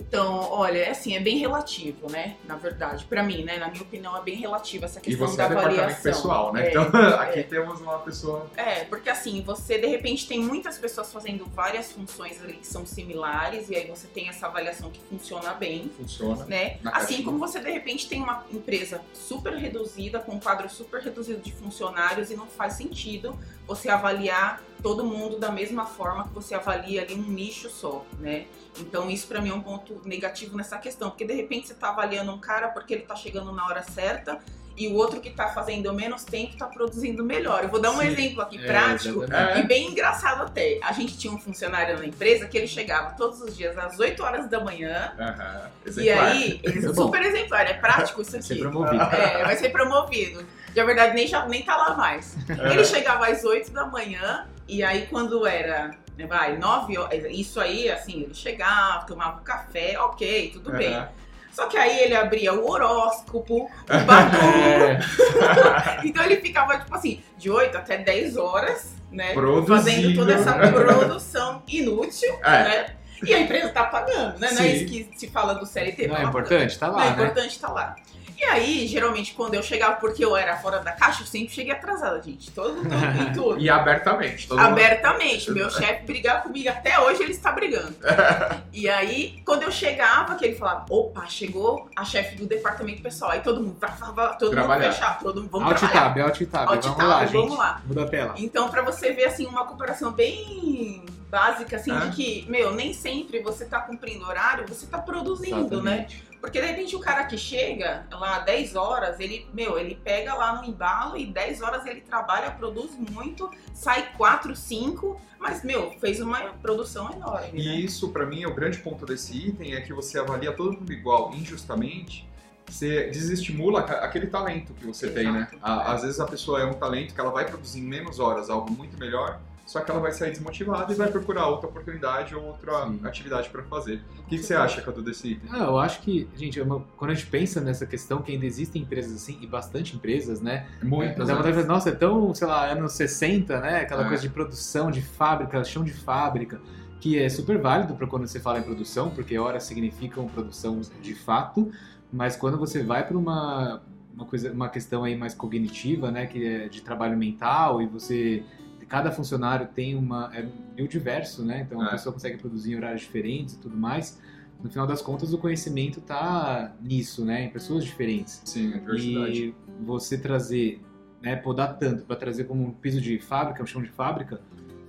Então, 0.00 0.48
olha, 0.50 0.78
é 0.78 0.90
assim, 0.90 1.14
é 1.16 1.20
bem 1.20 1.38
relativo, 1.38 2.10
né? 2.10 2.36
Na 2.44 2.56
verdade, 2.56 3.04
pra 3.04 3.22
mim, 3.22 3.44
né? 3.44 3.58
Na 3.58 3.68
minha 3.68 3.82
opinião, 3.82 4.16
é 4.16 4.22
bem 4.22 4.36
relativo 4.36 4.84
essa 4.84 4.98
E 4.98 5.02
questão 5.02 5.26
você 5.26 5.36
da 5.36 5.44
é 5.44 5.48
departamento 5.48 5.80
avaliação. 5.80 6.02
pessoal, 6.12 6.52
né? 6.52 6.66
É, 6.66 6.70
então, 6.70 6.82
é. 7.00 7.14
aqui 7.22 7.42
temos 7.42 7.80
uma 7.80 7.98
pessoa. 7.98 8.46
É, 8.56 8.84
porque 8.84 9.10
assim, 9.10 9.42
você 9.42 9.78
de 9.78 9.86
repente 9.86 10.26
tem 10.26 10.40
muitas 10.40 10.78
pessoas 10.78 11.12
fazendo 11.12 11.44
várias 11.46 11.92
funções 11.92 12.40
ali 12.42 12.54
que 12.54 12.66
são 12.66 12.86
similares, 12.86 13.68
e 13.68 13.76
aí 13.76 13.86
você 13.88 14.06
tem 14.06 14.28
essa 14.28 14.46
avaliação 14.46 14.90
que 14.90 15.00
funciona 15.08 15.52
bem, 15.54 15.90
Funciona. 15.96 16.44
né? 16.46 16.78
Assim 16.86 17.22
como 17.22 17.38
você 17.38 17.60
de 17.60 17.70
repente 17.70 18.08
tem 18.08 18.22
uma 18.22 18.44
empresa 18.52 19.00
super 19.12 19.52
reduzida, 19.54 20.18
com 20.20 20.32
um 20.32 20.40
quadro 20.40 20.68
super 20.68 21.00
reduzido 21.02 21.40
de 21.40 21.52
funcionários, 21.52 22.30
e 22.30 22.36
não 22.36 22.46
faz 22.46 22.74
sentido 22.74 23.38
você 23.66 23.88
avaliar 23.90 24.62
todo 24.82 25.04
mundo 25.04 25.38
da 25.38 25.50
mesma 25.50 25.84
forma 25.86 26.24
que 26.24 26.34
você 26.34 26.54
avalia 26.54 27.02
ali 27.02 27.14
um 27.14 27.22
nicho 27.22 27.68
só, 27.70 28.04
né? 28.20 28.46
Então 28.78 29.10
isso 29.10 29.26
pra 29.26 29.40
mim 29.40 29.50
é 29.50 29.54
um 29.54 29.60
ponto 29.60 30.00
negativo 30.04 30.56
nessa 30.56 30.78
questão, 30.78 31.10
porque 31.10 31.24
de 31.24 31.34
repente 31.34 31.66
você 31.68 31.74
tá 31.74 31.88
avaliando 31.90 32.32
um 32.32 32.38
cara 32.38 32.68
porque 32.68 32.94
ele 32.94 33.02
tá 33.02 33.16
chegando 33.16 33.52
na 33.52 33.66
hora 33.66 33.82
certa 33.82 34.38
e 34.76 34.86
o 34.86 34.94
outro 34.94 35.20
que 35.20 35.30
tá 35.30 35.48
fazendo 35.48 35.92
menos 35.92 36.22
tempo 36.22 36.56
tá 36.56 36.66
produzindo 36.66 37.24
melhor. 37.24 37.64
Eu 37.64 37.68
vou 37.68 37.80
dar 37.80 37.90
um 37.90 37.98
Sim. 37.98 38.06
exemplo 38.06 38.40
aqui 38.42 38.58
É, 38.58 38.66
prático 38.66 39.24
exatamente. 39.24 39.58
e 39.58 39.66
bem 39.66 39.88
engraçado 39.90 40.42
até. 40.44 40.78
A 40.80 40.92
gente 40.92 41.18
tinha 41.18 41.32
um 41.32 41.38
funcionário 41.38 41.98
na 41.98 42.06
empresa 42.06 42.46
que 42.46 42.56
ele 42.56 42.68
chegava 42.68 43.16
todos 43.16 43.40
os 43.40 43.56
dias 43.56 43.76
às 43.76 43.98
8 43.98 44.22
horas 44.22 44.48
da 44.48 44.60
manhã 44.62 45.12
Aham. 45.18 45.70
e 45.84 45.88
Exemplar. 45.88 46.24
aí, 46.26 46.60
Isso 46.64 46.78
é 46.90 46.92
bom. 46.92 47.02
super 47.06 47.22
exemplar, 47.22 47.66
é 47.66 47.74
prático 47.74 48.22
isso 48.22 48.30
Vai 48.30 48.42
ser 48.42 48.52
aqui. 48.52 48.62
promovido. 48.62 49.02
É, 49.02 49.44
vai 49.44 49.56
ser 49.56 49.70
promovido. 49.70 50.46
Na 50.76 50.84
verdade, 50.84 51.12
nem, 51.14 51.26
já, 51.26 51.44
nem 51.46 51.64
tá 51.64 51.76
lá 51.76 51.96
mais. 51.96 52.36
Ele 52.48 52.84
chegava 52.84 53.26
às 53.26 53.42
8 53.42 53.72
da 53.72 53.84
manhã, 53.86 54.46
e 54.68 54.82
aí 54.82 55.06
quando 55.06 55.46
era, 55.46 55.90
né, 56.16 56.26
vai, 56.26 56.56
9 56.56 56.98
horas, 56.98 57.24
isso 57.30 57.60
aí, 57.60 57.90
assim, 57.90 58.22
ele 58.24 58.34
chegava, 58.34 59.06
tomava 59.06 59.40
um 59.40 59.44
café, 59.44 59.98
ok, 59.98 60.50
tudo 60.52 60.70
bem. 60.72 60.94
Aham. 60.94 61.08
Só 61.50 61.66
que 61.66 61.76
aí 61.76 61.98
ele 62.04 62.14
abria 62.14 62.52
o 62.54 62.70
horóscopo, 62.70 63.64
o 63.90 64.04
Badu, 64.06 64.36
É, 65.98 66.00
então 66.04 66.22
ele 66.24 66.36
ficava, 66.36 66.78
tipo 66.78 66.94
assim, 66.94 67.20
de 67.36 67.50
8 67.50 67.76
até 67.76 67.96
10 67.98 68.36
horas, 68.36 68.94
né? 69.10 69.34
Fazendo 69.66 70.14
toda 70.14 70.34
essa 70.34 70.52
produção 70.52 71.62
inútil, 71.66 72.32
É. 72.44 72.50
né? 72.62 72.86
E 73.24 73.34
a 73.34 73.40
empresa 73.40 73.70
tá 73.70 73.84
pagando, 73.84 74.38
né? 74.38 74.50
Não 74.52 74.60
é 74.60 74.62
Sim. 74.62 74.72
isso 74.76 74.84
que 74.86 75.18
se 75.18 75.26
fala 75.28 75.54
do 75.54 75.66
CLT. 75.66 76.06
não 76.06 76.16
é 76.16 76.22
importante? 76.22 76.78
Tá 76.78 76.86
não, 76.86 76.94
lá, 76.94 77.04
é 77.04 77.06
né? 77.08 77.12
importante 77.14 77.48
estar 77.56 77.72
lá. 77.72 77.96
E 78.40 78.44
aí, 78.44 78.86
geralmente, 78.86 79.34
quando 79.34 79.54
eu 79.54 79.62
chegava, 79.64 79.96
porque 79.96 80.24
eu 80.24 80.36
era 80.36 80.56
fora 80.58 80.78
da 80.78 80.92
caixa, 80.92 81.22
eu 81.22 81.26
sempre 81.26 81.52
cheguei 81.52 81.72
atrasada, 81.72 82.22
gente. 82.22 82.52
Todo 82.52 82.72
mundo 82.76 82.94
em 82.94 83.32
tudo. 83.34 83.58
E 83.58 83.68
abertamente. 83.68 84.46
todo 84.46 84.58
mundo- 84.58 84.68
Abertamente. 84.68 85.50
Meu 85.50 85.68
chefe 85.70 86.04
brigava 86.04 86.42
comigo, 86.42 86.68
até 86.68 87.00
hoje 87.00 87.22
ele 87.24 87.32
está 87.32 87.50
brigando. 87.50 87.94
E 88.72 88.88
aí, 88.88 89.42
quando 89.44 89.64
eu 89.64 89.72
chegava, 89.72 90.36
que 90.36 90.44
ele 90.44 90.54
falava, 90.54 90.86
opa, 90.88 91.26
chegou 91.26 91.90
a 91.96 92.04
chefe 92.04 92.36
do 92.36 92.46
departamento 92.46 93.02
pessoal. 93.02 93.32
Aí 93.32 93.40
todo 93.40 93.60
mundo, 93.60 93.76
vá, 93.80 93.88
vá, 93.88 94.10
vá, 94.12 94.28
todo 94.34 94.52
Trabalhar. 94.52 94.84
mundo 94.84 94.94
fechar, 94.94 95.18
todo 95.18 95.40
mundo, 95.40 95.50
vamos 95.50 95.66
Alt 95.72 95.78
trabalhar. 95.80 96.00
tab, 96.14 96.18
alt 96.20 96.40
tab. 96.46 96.68
Alt 96.68 96.82
vamos 96.84 96.96
tab, 96.98 97.08
lá, 97.08 97.24
vamos 97.24 97.48
gente. 97.50 97.58
lá. 97.58 97.82
Muda 97.84 98.04
a 98.04 98.06
tela. 98.08 98.34
Então, 98.36 98.68
pra 98.68 98.82
você 98.82 99.12
ver, 99.12 99.24
assim, 99.24 99.46
uma 99.46 99.64
comparação 99.66 100.12
bem 100.12 101.04
básica, 101.28 101.74
assim, 101.74 101.90
É. 101.90 101.98
de 102.06 102.10
que, 102.14 102.46
meu, 102.48 102.72
nem 102.72 102.92
sempre 102.92 103.40
você 103.42 103.64
tá 103.64 103.80
cumprindo 103.80 104.24
horário, 104.24 104.64
você 104.68 104.86
tá 104.86 104.98
produzindo, 104.98 105.82
né? 105.82 106.06
Porque 106.40 106.60
de 106.60 106.66
repente 106.66 106.94
o 106.94 107.00
cara 107.00 107.24
que 107.24 107.36
chega 107.36 108.06
lá 108.10 108.38
10 108.40 108.76
horas, 108.76 109.18
ele, 109.18 109.46
meu, 109.52 109.78
ele 109.78 109.96
pega 109.96 110.34
lá 110.34 110.60
no 110.60 110.64
embalo 110.64 111.16
e 111.16 111.26
10 111.26 111.62
horas 111.62 111.84
ele 111.86 112.00
trabalha, 112.00 112.50
produz 112.50 112.96
muito, 112.96 113.50
sai 113.74 114.12
4, 114.16 114.54
5, 114.54 115.20
mas, 115.38 115.64
meu, 115.64 115.92
fez 116.00 116.20
uma 116.20 116.38
produção 116.54 117.12
enorme, 117.12 117.52
né? 117.52 117.76
E 117.76 117.84
isso, 117.84 118.10
pra 118.10 118.26
mim, 118.26 118.42
é 118.42 118.48
o 118.48 118.54
grande 118.54 118.78
ponto 118.78 119.04
desse 119.06 119.36
item, 119.36 119.74
é 119.74 119.80
que 119.80 119.92
você 119.92 120.18
avalia 120.18 120.52
todo 120.52 120.72
mundo 120.72 120.92
igual 120.92 121.32
injustamente, 121.34 122.28
você 122.66 123.08
desestimula 123.10 123.80
aquele 123.80 124.26
talento 124.26 124.74
que 124.74 124.86
você 124.86 125.10
tem, 125.10 125.32
né? 125.32 125.48
Exato. 125.52 125.90
Às 125.90 126.02
vezes 126.02 126.20
a 126.20 126.26
pessoa 126.26 126.60
é 126.60 126.64
um 126.64 126.74
talento 126.74 127.14
que 127.14 127.20
ela 127.20 127.30
vai 127.30 127.46
produzir 127.46 127.80
em 127.80 127.84
menos 127.84 128.20
horas 128.20 128.50
algo 128.50 128.70
muito 128.70 128.98
melhor, 128.98 129.40
só 129.68 129.80
que 129.80 129.90
ela 129.90 130.00
vai 130.00 130.12
sair 130.12 130.30
desmotivada 130.30 130.90
e 130.90 130.96
vai 130.96 131.10
procurar 131.10 131.46
outra 131.46 131.68
oportunidade 131.68 132.34
ou 132.34 132.42
outra 132.42 132.86
Sim. 132.86 133.00
atividade 133.04 133.50
pra 133.50 133.62
fazer. 133.64 134.02
O 134.18 134.22
que, 134.24 134.38
que 134.38 134.42
você 134.42 134.54
acha, 134.54 134.80
Cadu, 134.80 135.02
desse 135.02 135.32
item? 135.32 135.50
Ah, 135.52 135.64
eu 135.64 135.78
acho 135.78 136.00
que, 136.00 136.26
gente, 136.34 136.58
é 136.58 136.62
uma- 136.62 136.80
quando 136.96 137.10
a 137.10 137.14
gente 137.14 137.26
pensa 137.26 137.60
nessa 137.60 137.84
questão, 137.84 138.22
que 138.22 138.32
ainda 138.32 138.46
existem 138.46 138.80
empresas 138.80 139.14
assim, 139.14 139.38
e 139.42 139.46
bastante 139.46 139.94
empresas, 139.94 140.40
né? 140.40 140.66
Muitas, 140.82 141.28
Dá 141.28 141.42
né? 141.42 141.62
nossa, 141.64 141.90
é 141.90 141.92
tão, 141.92 142.34
sei 142.34 142.46
lá, 142.46 142.64
anos 142.72 142.92
60, 142.94 143.60
né? 143.60 143.82
Aquela 143.82 144.04
É. 144.06 144.08
coisa 144.08 144.22
de 144.22 144.30
produção, 144.30 144.90
de 144.90 145.02
fábrica, 145.02 145.62
chão 145.64 145.84
de 145.84 145.92
fábrica, 145.92 146.58
que 146.98 147.18
é 147.18 147.28
super 147.28 147.58
válido 147.60 147.94
para 147.94 148.06
quando 148.06 148.26
você 148.26 148.40
fala 148.40 148.58
em 148.60 148.62
produção, 148.62 149.10
porque 149.10 149.38
horas 149.38 149.64
significam 149.64 150.26
produção 150.28 150.80
de 151.02 151.14
fato, 151.14 151.70
mas 152.10 152.36
quando 152.36 152.56
você 152.56 152.82
vai 152.82 153.06
para 153.06 153.18
uma, 153.18 153.82
uma, 154.14 154.24
coisa, 154.24 154.50
uma 154.50 154.70
questão 154.70 155.04
aí 155.04 155.14
mais 155.14 155.34
cognitiva, 155.34 156.10
né? 156.10 156.26
Que 156.26 156.46
é 156.46 156.68
de 156.70 156.80
trabalho 156.80 157.18
mental 157.18 157.82
e 157.82 157.86
você. 157.86 158.42
Cada 158.88 159.10
funcionário 159.12 159.68
tem 159.74 159.94
uma. 159.94 160.30
É 160.34 160.46
meio 160.74 160.88
diverso, 160.88 161.44
né? 161.44 161.62
Então 161.66 161.80
a 161.80 161.88
É. 161.88 161.90
pessoa 161.90 162.12
consegue 162.12 162.38
produzir 162.38 162.72
em 162.72 162.76
horários 162.76 163.02
diferentes 163.02 163.54
e 163.54 163.58
tudo 163.58 163.76
mais. 163.76 164.18
No 164.62 164.68
final 164.70 164.86
das 164.86 165.00
contas, 165.02 165.32
o 165.32 165.38
conhecimento 165.38 166.00
tá 166.00 166.74
nisso, 166.80 167.24
né? 167.24 167.44
Em 167.44 167.50
pessoas 167.50 167.84
diferentes. 167.84 168.40
Sim, 168.44 168.74
a 168.74 168.78
diversidade. 168.78 169.38
E 169.38 169.54
você 169.84 170.18
trazer, 170.18 170.80
né, 171.22 171.36
podar 171.36 171.78
tanto 171.78 172.04
para 172.04 172.16
trazer 172.16 172.44
como 172.44 172.64
um 172.64 172.70
piso 172.72 173.00
de 173.00 173.18
fábrica, 173.20 173.62
um 173.62 173.66
chão 173.66 173.82
de 173.82 173.88
fábrica, 173.90 174.40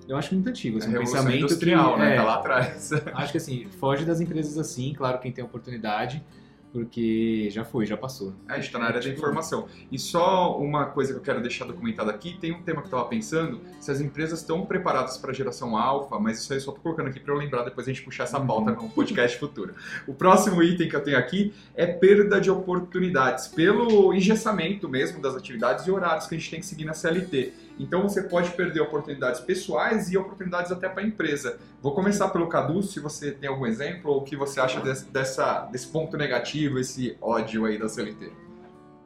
eu 0.07 0.17
acho 0.17 0.33
muito 0.33 0.49
antigo. 0.49 0.77
É 0.77 0.81
Assim, 0.81 0.95
a 0.95 0.99
um 0.99 1.03
pensamento 1.03 1.37
industrial, 1.43 1.93
que, 1.93 1.99
né? 1.99 2.13
é, 2.13 2.15
Tá 2.17 2.23
lá 2.23 2.35
atrás. 2.35 2.91
Acho 3.13 3.31
que 3.31 3.37
assim, 3.37 3.67
foge 3.79 4.05
das 4.05 4.19
empresas 4.21 4.57
assim, 4.57 4.93
claro, 4.93 5.19
quem 5.19 5.31
tem 5.31 5.43
oportunidade, 5.43 6.23
porque 6.71 7.49
já 7.51 7.63
foi, 7.63 7.85
já 7.85 7.97
passou. 7.97 8.33
É, 8.47 8.53
a 8.53 8.59
gente 8.59 8.71
tá 8.71 8.79
na 8.79 8.85
área 8.85 9.01
da 9.01 9.09
informação. 9.09 9.67
E 9.91 9.97
só 9.97 10.57
uma 10.57 10.85
coisa 10.85 11.13
que 11.13 11.19
eu 11.19 11.23
quero 11.23 11.41
deixar 11.41 11.65
documentada 11.65 12.11
aqui, 12.11 12.37
tem 12.39 12.51
um 12.51 12.61
tema 12.61 12.81
que 12.81 12.87
eu 12.87 12.91
tava 12.91 13.05
pensando, 13.05 13.61
se 13.79 13.91
as 13.91 13.99
empresas 13.99 14.39
estão 14.39 14.65
preparadas 14.65 15.17
para 15.17 15.33
geração 15.33 15.75
alfa, 15.75 16.19
mas 16.19 16.39
isso 16.39 16.53
aí 16.53 16.59
eu 16.59 16.63
só 16.63 16.71
tô 16.71 16.79
colocando 16.81 17.07
aqui 17.07 17.19
para 17.19 17.33
eu 17.33 17.37
lembrar 17.37 17.63
depois 17.63 17.87
a 17.87 17.91
gente 17.91 18.03
puxar 18.03 18.23
essa 18.23 18.39
pauta 18.39 18.71
no 18.71 18.89
podcast 18.89 19.37
futuro. 19.39 19.73
O 20.07 20.13
próximo 20.13 20.61
item 20.61 20.87
que 20.87 20.95
eu 20.95 21.03
tenho 21.03 21.17
aqui 21.17 21.53
é 21.75 21.87
perda 21.87 22.39
de 22.39 22.51
oportunidades, 22.51 23.47
pelo 23.47 24.13
engessamento 24.13 24.87
mesmo 24.87 25.21
das 25.21 25.35
atividades 25.35 25.87
e 25.87 25.91
horários 25.91 26.27
que 26.27 26.35
a 26.35 26.37
gente 26.37 26.51
tem 26.51 26.59
que 26.59 26.65
seguir 26.65 26.85
na 26.85 26.93
CLT. 26.93 27.68
Então 27.79 28.03
você 28.03 28.23
pode 28.23 28.51
perder 28.51 28.81
oportunidades 28.81 29.39
pessoais 29.39 30.11
e 30.11 30.17
oportunidades 30.17 30.71
até 30.71 30.89
para 30.89 31.01
a 31.01 31.05
empresa. 31.05 31.57
Vou 31.81 31.93
começar 31.93 32.27
pelo 32.29 32.47
Cadu, 32.47 32.83
se 32.83 32.99
você 32.99 33.31
tem 33.31 33.49
algum 33.49 33.65
exemplo 33.65 34.11
ou 34.11 34.19
o 34.19 34.23
que 34.23 34.35
você 34.35 34.59
acha 34.59 34.81
desse, 34.81 35.05
dessa, 35.05 35.61
desse 35.71 35.87
ponto 35.87 36.17
negativo, 36.17 36.77
esse 36.77 37.17
ódio 37.21 37.63
aí 37.65 37.79
da 37.79 37.87
CLT. 37.87 38.31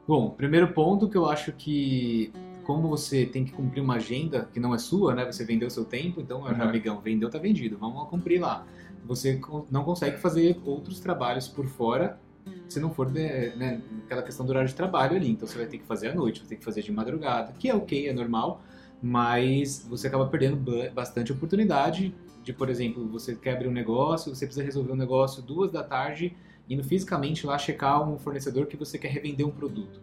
Bom, 0.06 0.30
primeiro 0.30 0.68
ponto 0.72 1.08
que 1.08 1.16
eu 1.16 1.26
acho 1.26 1.52
que 1.52 2.32
como 2.64 2.88
você 2.88 3.24
tem 3.26 3.44
que 3.44 3.52
cumprir 3.52 3.80
uma 3.80 3.94
agenda 3.94 4.48
que 4.52 4.58
não 4.58 4.74
é 4.74 4.78
sua, 4.78 5.14
né? 5.14 5.24
Você 5.24 5.44
vendeu 5.44 5.70
seu 5.70 5.84
tempo, 5.84 6.20
então, 6.20 6.40
Uhum. 6.42 6.62
amigão, 6.62 7.00
vendeu, 7.00 7.30
tá 7.30 7.38
vendido, 7.38 7.76
vamos 7.78 8.08
cumprir 8.08 8.40
lá. 8.40 8.66
Você 9.04 9.38
não 9.70 9.84
consegue 9.84 10.16
fazer 10.18 10.58
outros 10.64 10.98
trabalhos 10.98 11.46
por 11.46 11.66
fora 11.66 12.18
se 12.68 12.78
não 12.80 12.92
for 12.92 13.10
de- 13.10 13.54
né, 13.56 13.80
aquela 14.04 14.22
questão 14.22 14.44
do 14.44 14.50
horário 14.50 14.68
de 14.68 14.74
trabalho 14.74 15.16
ali. 15.16 15.30
Então 15.30 15.46
você 15.46 15.56
vai 15.56 15.66
ter 15.66 15.78
que 15.78 15.84
fazer 15.84 16.08
à 16.08 16.14
noite, 16.14 16.40
vai 16.40 16.48
ter 16.50 16.56
que 16.56 16.64
fazer 16.64 16.82
de 16.82 16.92
madrugada, 16.92 17.52
que 17.58 17.68
é 17.68 17.74
ok, 17.74 18.08
é 18.08 18.12
normal, 18.12 18.62
mas 19.00 19.86
você 19.88 20.06
acaba 20.08 20.26
perdendo 20.26 20.56
ba- 20.56 20.90
bastante 20.94 21.30
oportunidade 21.32 22.14
de, 22.42 22.52
por 22.52 22.68
exemplo, 22.68 23.06
você 23.08 23.34
quebra 23.34 23.68
um 23.68 23.72
negócio, 23.72 24.34
você 24.34 24.46
precisa 24.46 24.64
resolver 24.64 24.92
um 24.92 24.96
negócio 24.96 25.42
duas 25.42 25.70
da 25.70 25.82
tarde, 25.82 26.34
indo 26.68 26.82
fisicamente 26.82 27.46
lá 27.46 27.56
checar 27.58 28.06
um 28.08 28.18
fornecedor 28.18 28.66
que 28.66 28.76
você 28.76 28.98
quer 28.98 29.08
revender 29.08 29.46
um 29.46 29.50
produto. 29.50 30.00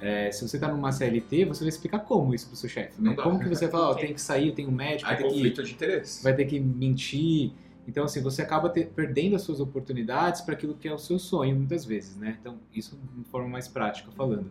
É, 0.00 0.30
se 0.30 0.46
você 0.46 0.56
está 0.56 0.68
numa 0.68 0.92
CLT, 0.92 1.44
você 1.44 1.60
vai 1.64 1.68
explicar 1.70 1.98
como 2.00 2.32
isso 2.34 2.46
pro 2.46 2.56
seu 2.56 2.68
chefe. 2.68 3.00
Né? 3.02 3.14
Como 3.14 3.38
que 3.40 3.48
você 3.48 3.66
vai 3.66 3.72
falar, 3.72 3.90
ó, 3.90 3.94
tem 3.96 4.14
que 4.14 4.20
sair, 4.20 4.48
eu 4.48 4.54
tenho 4.54 4.68
um 4.68 4.72
médico, 4.72 5.10
Aí 5.10 5.16
vai 5.16 5.22
ter 5.24 5.28
que 5.28 5.34
conflito 5.34 5.62
de 5.64 5.72
interesse. 5.72 6.22
vai 6.22 6.34
ter 6.34 6.44
que 6.44 6.60
mentir. 6.60 7.52
Então, 7.88 8.04
assim, 8.04 8.20
você 8.22 8.42
acaba 8.42 8.68
ter- 8.68 8.90
perdendo 8.94 9.34
as 9.34 9.40
suas 9.40 9.60
oportunidades 9.60 10.42
para 10.42 10.52
aquilo 10.52 10.74
que 10.74 10.86
é 10.86 10.92
o 10.92 10.98
seu 10.98 11.18
sonho, 11.18 11.56
muitas 11.56 11.86
vezes, 11.86 12.14
né? 12.16 12.36
Então, 12.38 12.56
isso 12.72 12.98
de 13.16 13.24
forma 13.24 13.48
mais 13.48 13.66
prática 13.66 14.10
falando. 14.12 14.50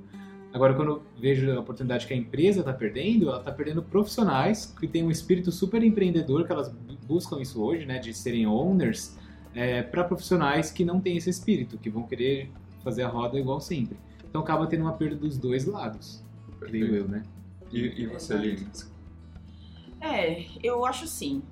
Agora, 0.51 0.74
quando 0.74 0.89
eu 0.94 1.03
vejo 1.22 1.51
a 1.51 1.60
oportunidade 1.60 2.08
que 2.08 2.13
a 2.15 2.17
empresa 2.17 2.62
está 2.62 2.74
perdendo, 2.74 3.29
ela 3.29 3.38
está 3.38 3.51
perdendo 3.51 3.84
profissionais 3.84 4.74
que 4.79 4.88
têm 4.88 5.03
um 5.03 5.12
espírito 5.12 5.51
super 5.51 5.84
empreendedor, 5.84 6.48
que 6.48 6.51
elas 6.51 6.67
bu- 6.70 6.98
buscam 7.06 7.39
isso 7.39 7.62
hoje, 7.62 7.86
né? 7.86 8.00
De 8.00 8.12
serem 8.12 8.48
owners, 8.48 9.15
para 9.91 10.03
profissionais 10.03 10.72
que 10.72 10.84
não 10.84 11.00
têm 11.00 11.17
esse 11.17 11.29
espírito, 11.29 11.77
que 11.77 11.91
vão 11.91 12.03
querer 12.03 12.50
fazer 12.84 13.03
a 13.03 13.08
roda 13.08 13.38
igual 13.39 13.62
sempre. 13.62 13.98
Então, 14.27 14.41
acaba 14.41 14.65
tendo 14.65 14.82
uma 14.82 14.94
perda 14.94 15.15
dos 15.15 15.38
dois 15.38 15.65
lados, 15.65 16.24
creio 16.60 16.96
eu, 16.96 17.08
né? 17.08 17.22
E, 17.72 18.01
e 18.01 18.06
você. 18.08 18.36
Lili? 18.36 18.67
É, 20.01 20.44
eu 20.63 20.84
acho 20.86 21.03
assim. 21.03 21.44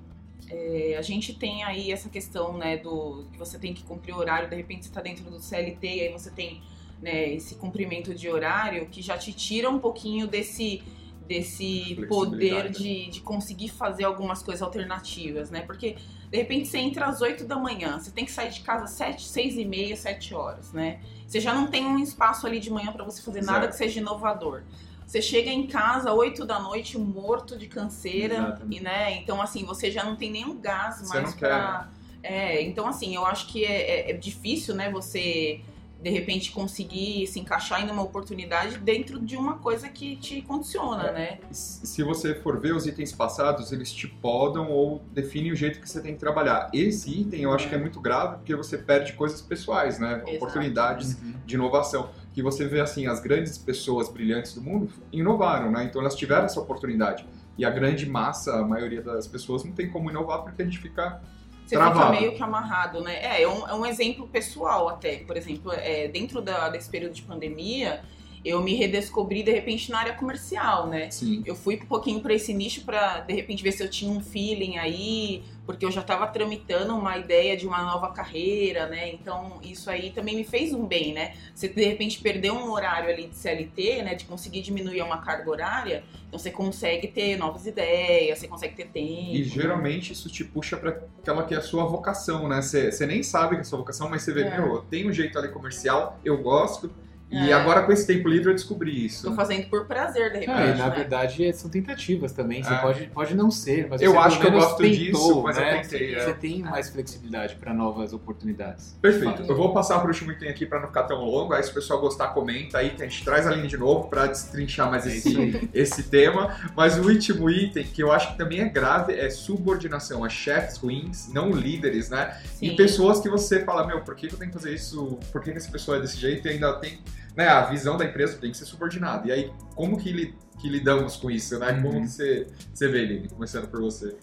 É, 0.48 0.96
a 0.96 1.02
gente 1.02 1.34
tem 1.34 1.64
aí 1.64 1.90
essa 1.90 2.08
questão, 2.08 2.56
né, 2.56 2.76
do 2.76 3.24
que 3.32 3.38
você 3.38 3.58
tem 3.58 3.74
que 3.74 3.82
cumprir 3.82 4.14
o 4.14 4.18
horário, 4.18 4.48
de 4.48 4.54
repente 4.54 4.84
você 4.84 4.90
está 4.90 5.00
dentro 5.00 5.24
do 5.30 5.40
CLT 5.40 5.86
e 5.86 6.00
aí 6.02 6.12
você 6.12 6.30
tem 6.30 6.62
né, 7.02 7.34
esse 7.34 7.56
cumprimento 7.56 8.14
de 8.14 8.28
horário 8.28 8.86
que 8.86 9.02
já 9.02 9.18
te 9.18 9.32
tira 9.32 9.68
um 9.68 9.78
pouquinho 9.78 10.26
desse 10.26 10.82
desse 11.26 11.96
poder 12.08 12.62
Flexibilidade. 12.62 12.78
de, 12.78 13.10
de 13.10 13.20
conseguir 13.20 13.68
fazer 13.68 14.04
algumas 14.04 14.44
coisas 14.44 14.62
alternativas, 14.62 15.50
né? 15.50 15.62
Porque 15.62 15.96
De 16.30 16.38
repente 16.38 16.68
você 16.68 16.78
entra 16.78 17.06
às 17.06 17.20
8 17.20 17.44
da 17.44 17.56
manhã, 17.56 17.98
você 17.98 18.10
tem 18.10 18.24
que 18.24 18.30
sair 18.30 18.50
de 18.50 18.60
casa 18.60 18.84
às 18.84 18.90
7, 18.90 19.24
6 19.24 19.56
e 19.56 19.64
meia, 19.64 19.96
7 19.96 20.34
horas, 20.34 20.72
né? 20.72 21.00
Você 21.26 21.40
já 21.40 21.52
não 21.52 21.66
tem 21.66 21.84
um 21.84 21.98
espaço 21.98 22.46
ali 22.46 22.60
de 22.60 22.70
manhã 22.70 22.92
para 22.92 23.04
você 23.04 23.20
fazer 23.20 23.42
nada 23.42 23.66
que 23.66 23.74
seja 23.74 24.00
inovador. 24.00 24.62
Você 25.06 25.22
chega 25.22 25.48
em 25.50 25.66
casa 25.68 26.12
8 26.12 26.44
da 26.44 26.58
noite 26.58 26.98
morto 26.98 27.56
de 27.56 27.68
canseira, 27.68 28.34
Exatamente. 28.34 28.76
e 28.78 28.80
né? 28.82 29.16
Então 29.18 29.40
assim, 29.40 29.64
você 29.64 29.90
já 29.90 30.02
não 30.04 30.16
tem 30.16 30.30
nenhum 30.32 30.58
gás 30.58 30.98
Você 30.98 31.14
mais 31.14 31.30
não 31.30 31.38
quer, 31.38 31.48
pra. 31.48 31.88
É, 32.22 32.60
então 32.62 32.88
assim, 32.88 33.14
eu 33.14 33.24
acho 33.24 33.46
que 33.46 33.64
é, 33.64 34.08
é- 34.08 34.10
é 34.10 34.14
difícil, 34.14 34.74
né, 34.74 34.90
você 34.90 35.60
de 36.02 36.10
repente 36.10 36.52
conseguir 36.52 37.26
se 37.26 37.40
encaixar 37.40 37.80
em 37.84 37.90
uma 37.90 38.02
oportunidade 38.02 38.78
dentro 38.78 39.18
de 39.18 39.34
uma 39.36 39.54
coisa 39.58 39.88
que 39.88 40.16
te 40.16 40.42
condiciona, 40.42 41.04
É. 41.08 41.12
né? 41.12 41.38
Se 41.50 42.02
você 42.02 42.34
for 42.34 42.60
ver 42.60 42.74
os 42.74 42.86
itens 42.86 43.12
passados, 43.12 43.72
eles 43.72 43.90
te 43.92 44.06
podam 44.06 44.70
ou 44.70 45.00
definem 45.12 45.52
o 45.52 45.56
jeito 45.56 45.80
que 45.80 45.88
você 45.88 46.00
tem 46.00 46.12
que 46.14 46.20
trabalhar. 46.20 46.68
Esse 46.72 47.10
item 47.22 47.40
eu 47.42 47.52
acho 47.52 47.68
que 47.68 47.74
é 47.74 47.78
muito 47.78 47.98
grave 48.00 48.36
porque 48.36 48.54
você 48.54 48.76
perde 48.76 49.14
coisas 49.14 49.40
pessoais, 49.40 49.98
né? 49.98 50.16
Exato. 50.16 50.34
Oportunidades 50.36 51.14
Uhum. 51.14 51.34
de 51.46 51.54
inovação. 51.54 52.10
Que 52.36 52.42
você 52.42 52.66
vê 52.68 52.80
assim, 52.80 53.06
as 53.06 53.18
grandes 53.18 53.56
pessoas 53.56 54.10
brilhantes 54.10 54.52
do 54.52 54.60
mundo 54.60 54.92
inovaram, 55.10 55.70
né? 55.70 55.84
Então 55.84 56.02
elas 56.02 56.14
tiveram 56.14 56.44
essa 56.44 56.60
oportunidade. 56.60 57.24
E 57.56 57.64
a 57.64 57.70
grande 57.70 58.04
massa, 58.04 58.56
a 58.60 58.62
maioria 58.62 59.00
das 59.00 59.26
pessoas 59.26 59.64
não 59.64 59.72
tem 59.72 59.88
como 59.88 60.10
inovar 60.10 60.42
porque 60.42 60.60
a 60.60 60.64
gente 60.66 60.76
fica 60.78 61.18
Você 61.64 61.76
Travado. 61.76 61.98
fica 61.98 62.20
meio 62.20 62.34
que 62.36 62.42
amarrado, 62.42 63.00
né? 63.00 63.14
É, 63.24 63.42
é 63.42 63.48
um, 63.48 63.66
é 63.66 63.74
um 63.74 63.86
exemplo 63.86 64.28
pessoal 64.28 64.86
até. 64.90 65.16
Por 65.16 65.34
exemplo, 65.34 65.72
é, 65.72 66.08
dentro 66.08 66.42
da- 66.42 66.68
desse 66.68 66.90
período 66.90 67.14
de 67.14 67.22
pandemia, 67.22 68.02
eu 68.44 68.62
me 68.62 68.74
redescobri 68.74 69.42
de 69.42 69.50
repente 69.50 69.90
na 69.90 69.98
área 70.00 70.12
comercial, 70.12 70.86
né? 70.86 71.06
assim. 71.06 71.42
Eu 71.46 71.56
fui 71.56 71.76
um 71.82 71.86
pouquinho 71.86 72.20
para 72.20 72.34
esse 72.34 72.52
nicho 72.52 72.84
para 72.84 73.20
de 73.20 73.32
repente 73.32 73.62
ver 73.62 73.72
se 73.72 73.82
eu 73.82 73.88
tinha 73.90 74.12
um 74.12 74.20
feeling 74.20 74.76
aí, 74.76 75.42
porque 75.66 75.84
eu 75.84 75.90
já 75.90 76.00
estava 76.00 76.26
tramitando 76.28 76.94
uma 76.94 77.18
ideia 77.18 77.56
de 77.56 77.66
uma 77.66 77.82
nova 77.82 78.12
carreira, 78.12 78.86
né? 78.86 79.12
Então 79.12 79.58
isso 79.62 79.90
aí 79.90 80.10
também 80.10 80.36
me 80.36 80.44
fez 80.44 80.72
um 80.72 80.86
bem, 80.86 81.12
né? 81.12 81.34
Você 81.54 81.68
de 81.68 81.84
repente 81.84 82.20
perder 82.20 82.52
um 82.52 82.70
horário 82.70 83.10
ali 83.10 83.26
de 83.26 83.36
CLT, 83.36 84.02
né? 84.02 84.14
De 84.14 84.24
conseguir 84.24 84.62
diminuir 84.62 85.02
uma 85.02 85.18
carga 85.18 85.50
horária, 85.50 86.04
então 86.28 86.38
você 86.38 86.50
consegue 86.50 87.08
ter 87.08 87.36
novas 87.36 87.66
ideias, 87.66 88.38
você 88.38 88.46
consegue 88.48 88.76
ter 88.76 88.86
tempo. 88.86 89.34
E 89.34 89.42
geralmente 89.42 90.12
isso 90.12 90.28
te 90.30 90.44
puxa 90.44 90.76
para 90.76 90.90
aquela 91.20 91.44
que 91.44 91.54
é 91.54 91.58
a 91.58 91.62
sua 91.62 91.84
vocação, 91.84 92.48
né? 92.48 92.62
Você 92.62 92.92
você 92.92 93.04
nem 93.06 93.22
sabe 93.22 93.56
que 93.56 93.56
é 93.56 93.60
a 93.62 93.64
sua 93.64 93.78
vocação, 93.78 94.08
mas 94.08 94.22
você 94.22 94.32
vê, 94.32 94.42
É. 94.42 94.58
meu, 94.60 94.74
eu 94.76 94.82
tenho 94.82 95.08
um 95.08 95.12
jeito 95.12 95.36
ali 95.38 95.48
comercial, 95.48 96.18
eu 96.24 96.40
gosto. 96.40 96.90
E 97.28 97.50
É. 97.50 97.52
agora 97.52 97.82
com 97.82 97.90
esse 97.90 98.06
tempo 98.06 98.28
livre 98.28 98.50
eu 98.50 98.54
descobri 98.54 99.04
isso. 99.04 99.28
Tô 99.28 99.34
fazendo 99.34 99.66
por 99.68 99.84
prazer, 99.86 100.30
de 100.30 100.36
É, 100.36 100.40
repente. 100.40 100.76
e 100.76 100.78
na 100.78 100.88
né? 100.88 100.94
verdade 100.94 101.44
é- 101.44 101.52
são 101.52 101.68
tentativas 101.68 102.30
também. 102.30 102.62
Você 102.62 102.72
É. 102.72 102.76
pode, 102.78 103.06
pode 103.08 103.34
não 103.34 103.50
ser, 103.50 103.88
mas 103.90 104.00
Eu 104.00 104.12
você 104.12 104.18
acho 104.18 104.40
que 104.40 104.46
eu 104.46 104.52
gosto 104.52 104.76
tentou, 104.76 104.96
disso, 104.96 105.42
mas 105.42 105.56
eu 105.56 105.64
né? 105.64 105.78
tentei, 105.82 106.14
é. 106.14 106.20
Você 106.24 106.34
tem 106.34 106.60
mais 106.62 106.88
flexibilidade 106.88 107.56
para 107.56 107.74
novas 107.74 108.12
oportunidades. 108.12 108.96
Perfeito. 109.02 109.42
Eu 109.42 109.56
vou 109.56 109.74
passar 109.74 109.98
para 109.98 110.06
o 110.06 110.08
último 110.10 110.30
item 110.30 110.48
aqui 110.48 110.64
para 110.64 110.78
não 110.78 110.86
ficar 110.86 111.02
tão 111.02 111.18
longo. 111.24 111.52
Aí 111.52 111.62
se 111.64 111.70
o 111.72 111.74
pessoal 111.74 112.00
gostar, 112.00 112.28
comenta 112.28 112.78
aí 112.78 112.90
que 112.90 113.02
a 113.02 113.08
gente 113.08 113.24
traz 113.24 113.44
a 113.44 113.50
linha 113.50 113.66
de 113.66 113.76
novo 113.76 114.08
para 114.08 114.26
destrinchar 114.28 114.88
mais 114.88 115.04
É 115.04 115.08
esse, 115.16 115.68
esse 115.74 116.02
tema. 116.04 116.56
Mas 116.76 116.96
o 116.96 117.02
último 117.08 117.50
item, 117.50 117.82
que 117.84 118.02
eu 118.04 118.12
acho 118.12 118.32
que 118.32 118.38
também 118.38 118.60
é 118.60 118.68
grave, 118.68 119.12
é 119.14 119.28
subordinação 119.30 120.24
a 120.24 120.28
chefes 120.28 120.76
ruins, 120.76 121.28
não 121.32 121.50
líderes, 121.50 122.08
né? 122.08 122.36
Sim. 122.54 122.66
E 122.68 122.76
pessoas 122.76 123.18
que 123.18 123.28
você 123.28 123.64
fala, 123.64 123.84
meu, 123.84 124.02
por 124.02 124.14
que 124.14 124.28
que 124.28 124.34
eu 124.34 124.38
tenho 124.38 124.52
que 124.52 124.56
fazer 124.56 124.72
isso? 124.72 125.18
Por 125.32 125.42
que, 125.42 125.50
que 125.50 125.58
essa 125.58 125.72
pessoa 125.72 125.96
é 125.96 126.00
desse 126.00 126.16
jeito? 126.18 126.46
E 126.46 126.50
ainda 126.52 126.72
tem, 126.74 126.98
né, 127.36 127.46
a 127.48 127.62
visão 127.62 127.96
da 127.96 128.04
empresa 128.04 128.38
tem 128.38 128.50
que 128.50 128.56
ser 128.56 128.64
subordinada. 128.64 129.28
E 129.28 129.32
aí, 129.32 129.52
como 129.74 129.98
que, 129.98 130.10
li- 130.10 130.34
que 130.58 130.68
lidamos 130.68 131.16
com 131.16 131.30
isso, 131.30 131.58
né? 131.58 131.74
Como 131.74 131.88
Uhum. 131.94 132.02
que 132.02 132.08
você, 132.08 132.46
você 132.72 132.88
vê, 132.88 133.04
Lili? 133.04 133.28
Começando 133.28 133.68
por 133.68 133.80
você. 133.80 134.16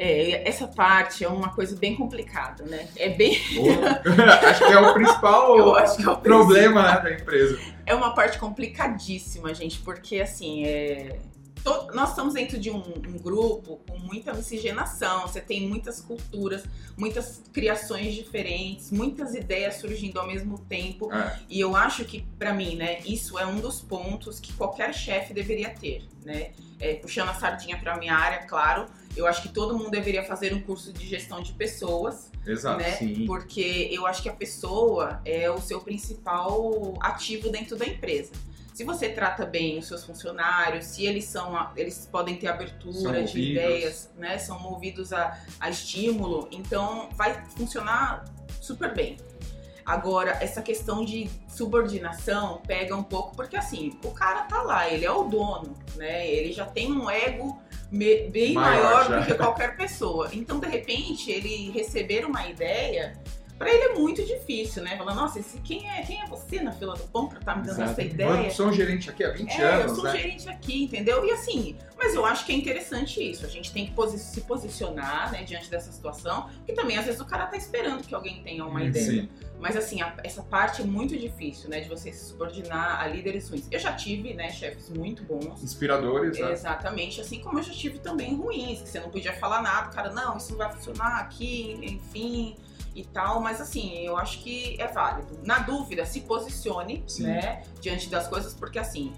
É, 0.00 0.48
essa 0.48 0.68
parte 0.68 1.24
é 1.24 1.28
uma 1.28 1.48
coisa 1.50 1.76
bem 1.76 1.96
complicada, 1.96 2.64
né? 2.64 2.86
É 2.96 3.08
bem. 3.10 3.36
acho 4.48 4.66
que 4.66 4.72
é 4.72 4.78
o 4.78 4.94
principal 4.94 5.58
Eu 5.58 5.74
acho 5.74 5.96
que 5.96 6.04
é 6.04 6.10
o 6.10 6.16
problema 6.16 6.82
né, 6.94 7.00
da 7.00 7.12
empresa. 7.12 7.58
É 7.84 7.94
uma 7.94 8.14
parte 8.14 8.38
complicadíssima, 8.38 9.52
gente, 9.52 9.80
porque 9.80 10.20
assim, 10.20 10.64
é. 10.64 11.18
To- 11.64 11.88
Nós 11.94 12.10
estamos 12.10 12.34
dentro 12.34 12.58
de 12.58 12.70
um, 12.70 12.76
um 12.78 13.18
grupo 13.18 13.80
com 13.88 13.98
muita 13.98 14.32
miscigenação, 14.32 15.22
você 15.22 15.40
tem 15.40 15.68
muitas 15.68 16.00
culturas, 16.00 16.64
muitas 16.96 17.42
criações 17.52 18.14
diferentes, 18.14 18.90
muitas 18.90 19.34
ideias 19.34 19.76
surgindo 19.76 20.18
ao 20.20 20.26
mesmo 20.26 20.58
tempo. 20.58 21.12
É. 21.12 21.38
E 21.48 21.60
eu 21.60 21.74
acho 21.76 22.04
que, 22.04 22.22
pra 22.38 22.52
mim, 22.52 22.76
né, 22.76 23.00
isso 23.00 23.38
é 23.38 23.46
um 23.46 23.60
dos 23.60 23.80
pontos 23.80 24.38
que 24.40 24.52
qualquer 24.52 24.92
chefe 24.94 25.32
deveria 25.34 25.70
ter, 25.70 26.04
né? 26.24 26.52
É, 26.80 26.94
puxando 26.94 27.28
a 27.30 27.34
sardinha 27.34 27.76
pra 27.76 27.96
minha 27.98 28.14
área, 28.14 28.46
claro, 28.46 28.86
eu 29.16 29.26
acho 29.26 29.42
que 29.42 29.48
todo 29.48 29.76
mundo 29.76 29.90
deveria 29.90 30.22
fazer 30.22 30.54
um 30.54 30.60
curso 30.60 30.92
de 30.92 31.04
gestão 31.08 31.42
de 31.42 31.52
pessoas, 31.52 32.30
Exato. 32.46 32.78
né? 32.80 32.92
sim. 32.92 33.26
Porque 33.26 33.88
eu 33.90 34.06
acho 34.06 34.22
que 34.22 34.28
a 34.28 34.32
pessoa 34.32 35.20
é 35.24 35.50
o 35.50 35.58
seu 35.60 35.80
principal 35.80 36.94
ativo 37.00 37.50
dentro 37.50 37.76
da 37.76 37.84
empresa. 37.84 38.30
Se 38.78 38.84
você 38.84 39.08
trata 39.08 39.44
bem 39.44 39.76
os 39.76 39.88
seus 39.88 40.04
funcionários, 40.04 40.84
se 40.84 41.04
eles 41.04 41.24
são, 41.24 41.68
eles 41.76 42.08
podem 42.12 42.36
ter 42.36 42.46
São 42.46 42.54
abertura 42.54 43.24
de 43.24 43.26
movidos. 43.26 43.34
ideias, 43.34 44.10
né? 44.16 44.38
São 44.38 44.56
movidos 44.60 45.12
a, 45.12 45.36
a 45.58 45.68
estímulo, 45.68 46.48
então 46.52 47.08
vai 47.14 47.44
funcionar 47.56 48.24
super 48.60 48.94
bem. 48.94 49.16
Agora, 49.84 50.38
essa 50.40 50.62
questão 50.62 51.04
de 51.04 51.28
subordinação 51.48 52.62
pega 52.68 52.94
um 52.94 53.02
pouco, 53.02 53.34
porque 53.34 53.56
assim, 53.56 53.98
o 54.04 54.12
cara 54.12 54.42
tá 54.42 54.62
lá, 54.62 54.88
ele 54.88 55.04
é 55.04 55.10
o 55.10 55.24
dono, 55.24 55.74
né? 55.96 56.30
Ele 56.30 56.52
já 56.52 56.64
tem 56.64 56.92
um 56.92 57.10
ego 57.10 57.60
bem 57.90 58.52
Maior 58.52 59.08
maior, 59.08 59.20
do 59.22 59.26
que 59.26 59.34
qualquer 59.34 59.76
pessoa. 59.76 60.30
Então, 60.32 60.60
de 60.60 60.68
repente, 60.68 61.32
ele 61.32 61.72
receber 61.72 62.24
uma 62.24 62.46
ideia, 62.46 63.20
pra 63.58 63.68
ele 63.70 63.82
é 63.84 63.94
muito 63.94 64.24
difícil, 64.24 64.82
né? 64.82 64.96
Falar, 64.96 65.14
nossa, 65.14 65.40
esse, 65.40 65.58
quem, 65.60 65.88
é, 65.90 66.02
quem 66.02 66.20
é 66.22 66.26
você 66.26 66.60
na 66.62 66.70
fila 66.72 66.94
do 66.94 67.02
pão 67.08 67.28
pra 67.28 67.40
tá 67.40 67.56
me 67.56 67.62
dando 67.62 67.76
Exato. 67.82 67.90
essa 67.90 68.02
Eu 68.02 68.06
ideia? 68.08 68.50
sou 68.50 68.68
um 68.68 68.72
gerente 68.72 69.10
aqui 69.10 69.24
há 69.24 69.30
20 69.30 69.50
É, 69.50 69.62
eu 69.76 69.80
anos, 69.82 69.96
sou 69.96 70.04
né? 70.04 70.12
gerente 70.16 70.48
aqui, 70.48 70.84
entendeu? 70.84 71.24
E 71.24 71.32
assim, 71.32 71.76
mas 71.96 72.14
eu 72.14 72.24
acho 72.24 72.46
que 72.46 72.52
é 72.52 72.54
interessante 72.54 73.20
isso. 73.20 73.44
A 73.44 73.48
gente 73.48 73.72
tem 73.72 73.86
que 73.86 73.92
posi- 73.92 74.18
se 74.18 74.40
posicionar, 74.42 75.32
né, 75.32 75.42
diante 75.42 75.68
dessa 75.70 75.90
situação, 75.90 76.48
porque 76.58 76.72
também 76.72 76.96
às 76.96 77.04
vezes 77.04 77.20
o 77.20 77.24
cara 77.24 77.46
tá 77.46 77.56
esperando 77.56 78.04
que 78.06 78.14
alguém 78.14 78.42
tenha 78.42 78.64
uma 78.64 78.80
Hum, 78.80 78.86
ideia. 78.86 79.22
Sim. 79.22 79.28
Mas 79.60 79.76
assim, 79.76 80.00
a- 80.00 80.14
essa 80.22 80.40
parte 80.40 80.82
é 80.82 80.84
muito 80.84 81.18
difícil, 81.18 81.68
né, 81.68 81.80
de 81.80 81.88
você 81.88 82.12
se 82.12 82.26
subordinar 82.26 83.00
a 83.00 83.08
líderes 83.08 83.48
ruins. 83.50 83.66
Eu 83.72 83.80
já 83.80 83.92
tive, 83.92 84.32
né, 84.34 84.50
chefes 84.50 84.88
muito 84.88 85.24
bons. 85.24 85.60
Inspiradores, 85.64 86.38
né? 86.38 86.52
Exatamente, 86.52 87.20
assim 87.20 87.40
como 87.40 87.58
eu 87.58 87.62
já 87.64 87.72
tive 87.72 87.98
também 87.98 88.36
ruins, 88.36 88.82
que 88.82 88.88
você 88.88 89.00
não 89.00 89.10
podia 89.10 89.32
falar 89.32 89.60
nada, 89.60 89.90
o 89.90 89.92
cara, 89.92 90.12
não, 90.12 90.36
isso 90.36 90.52
não 90.52 90.58
vai 90.58 90.72
funcionar 90.72 91.18
aqui, 91.22 91.76
enfim, 91.82 92.56
e 92.98 93.04
tal, 93.04 93.40
mas 93.40 93.60
assim, 93.60 93.98
eu 93.98 94.16
acho 94.16 94.40
que 94.40 94.80
é 94.80 94.88
válido. 94.88 95.38
Na 95.44 95.60
dúvida, 95.60 96.04
se 96.04 96.20
posicione, 96.20 97.04
Sim. 97.06 97.24
né, 97.24 97.62
diante 97.80 98.08
das 98.08 98.26
coisas, 98.26 98.54
porque 98.54 98.78
assim, 98.78 99.12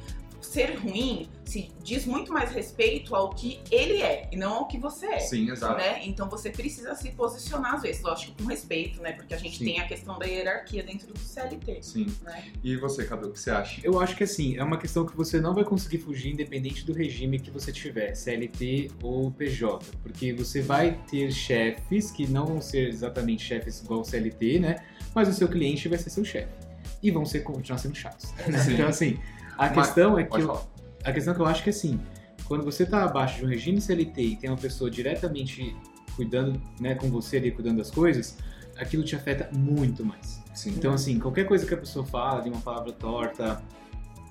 ser 0.50 0.76
ruim 0.80 1.28
se 1.44 1.70
diz 1.80 2.04
muito 2.04 2.32
mais 2.32 2.50
respeito 2.50 3.14
ao 3.14 3.30
que 3.30 3.60
ele 3.70 4.02
é 4.02 4.28
e 4.32 4.36
não 4.36 4.52
ao 4.54 4.68
que 4.68 4.78
você 4.78 5.06
é. 5.06 5.18
Sim, 5.20 5.48
exato. 5.48 5.76
Né? 5.76 6.04
Então 6.04 6.28
você 6.28 6.50
precisa 6.50 6.92
se 6.96 7.12
posicionar 7.12 7.74
às 7.74 7.82
vezes, 7.82 8.02
lógico, 8.02 8.34
com 8.36 8.48
respeito, 8.48 9.00
né? 9.00 9.12
Porque 9.12 9.32
a 9.32 9.36
gente 9.36 9.58
Sim. 9.58 9.64
tem 9.64 9.80
a 9.80 9.86
questão 9.86 10.18
da 10.18 10.26
hierarquia 10.26 10.82
dentro 10.82 11.12
do 11.12 11.18
CLT, 11.20 11.82
Sim. 11.82 12.06
né? 12.22 12.50
E 12.64 12.76
você, 12.76 13.04
Cadu, 13.04 13.28
o 13.28 13.32
que 13.32 13.38
você 13.38 13.52
acha? 13.52 13.80
Eu 13.84 14.00
acho 14.00 14.16
que 14.16 14.24
assim, 14.24 14.56
é 14.56 14.64
uma 14.64 14.76
questão 14.76 15.06
que 15.06 15.16
você 15.16 15.40
não 15.40 15.54
vai 15.54 15.62
conseguir 15.62 15.98
fugir 15.98 16.32
independente 16.32 16.84
do 16.84 16.92
regime 16.92 17.38
que 17.38 17.50
você 17.50 17.70
tiver, 17.70 18.16
CLT 18.16 18.90
ou 19.04 19.30
PJ, 19.30 19.86
porque 20.02 20.32
você 20.32 20.60
vai 20.60 20.98
ter 21.08 21.30
chefes 21.30 22.10
que 22.10 22.26
não 22.26 22.44
vão 22.44 22.60
ser 22.60 22.88
exatamente 22.88 23.44
chefes 23.44 23.80
igual 23.80 24.00
o 24.00 24.04
CLT, 24.04 24.58
né? 24.58 24.76
Mas 25.14 25.28
o 25.28 25.32
seu 25.32 25.46
cliente 25.46 25.88
vai 25.88 25.98
ser 25.98 26.10
seu 26.10 26.24
chefe. 26.24 26.52
E 27.00 27.10
vão 27.10 27.24
ser 27.24 27.40
continuar 27.40 27.78
sendo 27.78 27.94
chatos. 27.94 28.32
né? 28.48 28.66
Então 28.68 28.88
assim, 28.88 29.16
a 29.61 29.68
Mas- 29.75 29.87
questão 29.88 30.18
é 30.18 30.25
que 30.25 30.40
eu- 30.40 30.61
a 31.05 31.12
questão 31.12 31.35
que 31.35 31.40
eu 31.40 31.46
acho 31.46 31.62
que 31.62 31.70
assim, 31.70 32.01
quando 32.46 32.64
você 32.64 32.85
está 32.85 33.05
abaixo 33.05 33.38
de 33.38 33.44
um 33.44 33.49
regime 33.49 33.81
CLT 33.81 34.23
e 34.23 34.37
tem 34.37 34.49
uma 34.51 34.57
pessoa 34.57 34.90
diretamente 34.90 35.77
cuidando, 36.16 36.61
né, 36.81 36.94
com 36.94 37.09
você 37.11 37.37
ali, 37.37 37.51
cuidando 37.51 37.79
das 37.79 37.90
coisas, 37.90 38.37
aquilo 38.79 39.05
te 39.05 39.14
afeta 39.14 39.51
muito 39.57 40.05
mais. 40.05 40.40
Sim. 40.55 40.70
Então, 40.70 40.92
assim, 40.94 41.18
qualquer 41.18 41.44
coisa 41.46 41.66
que 41.66 41.75
a 41.75 41.77
pessoa 41.77 42.05
fala, 42.05 42.40
de 42.40 42.49
uma 42.49 42.61
palavra 42.61 42.90
torta, 42.92 43.62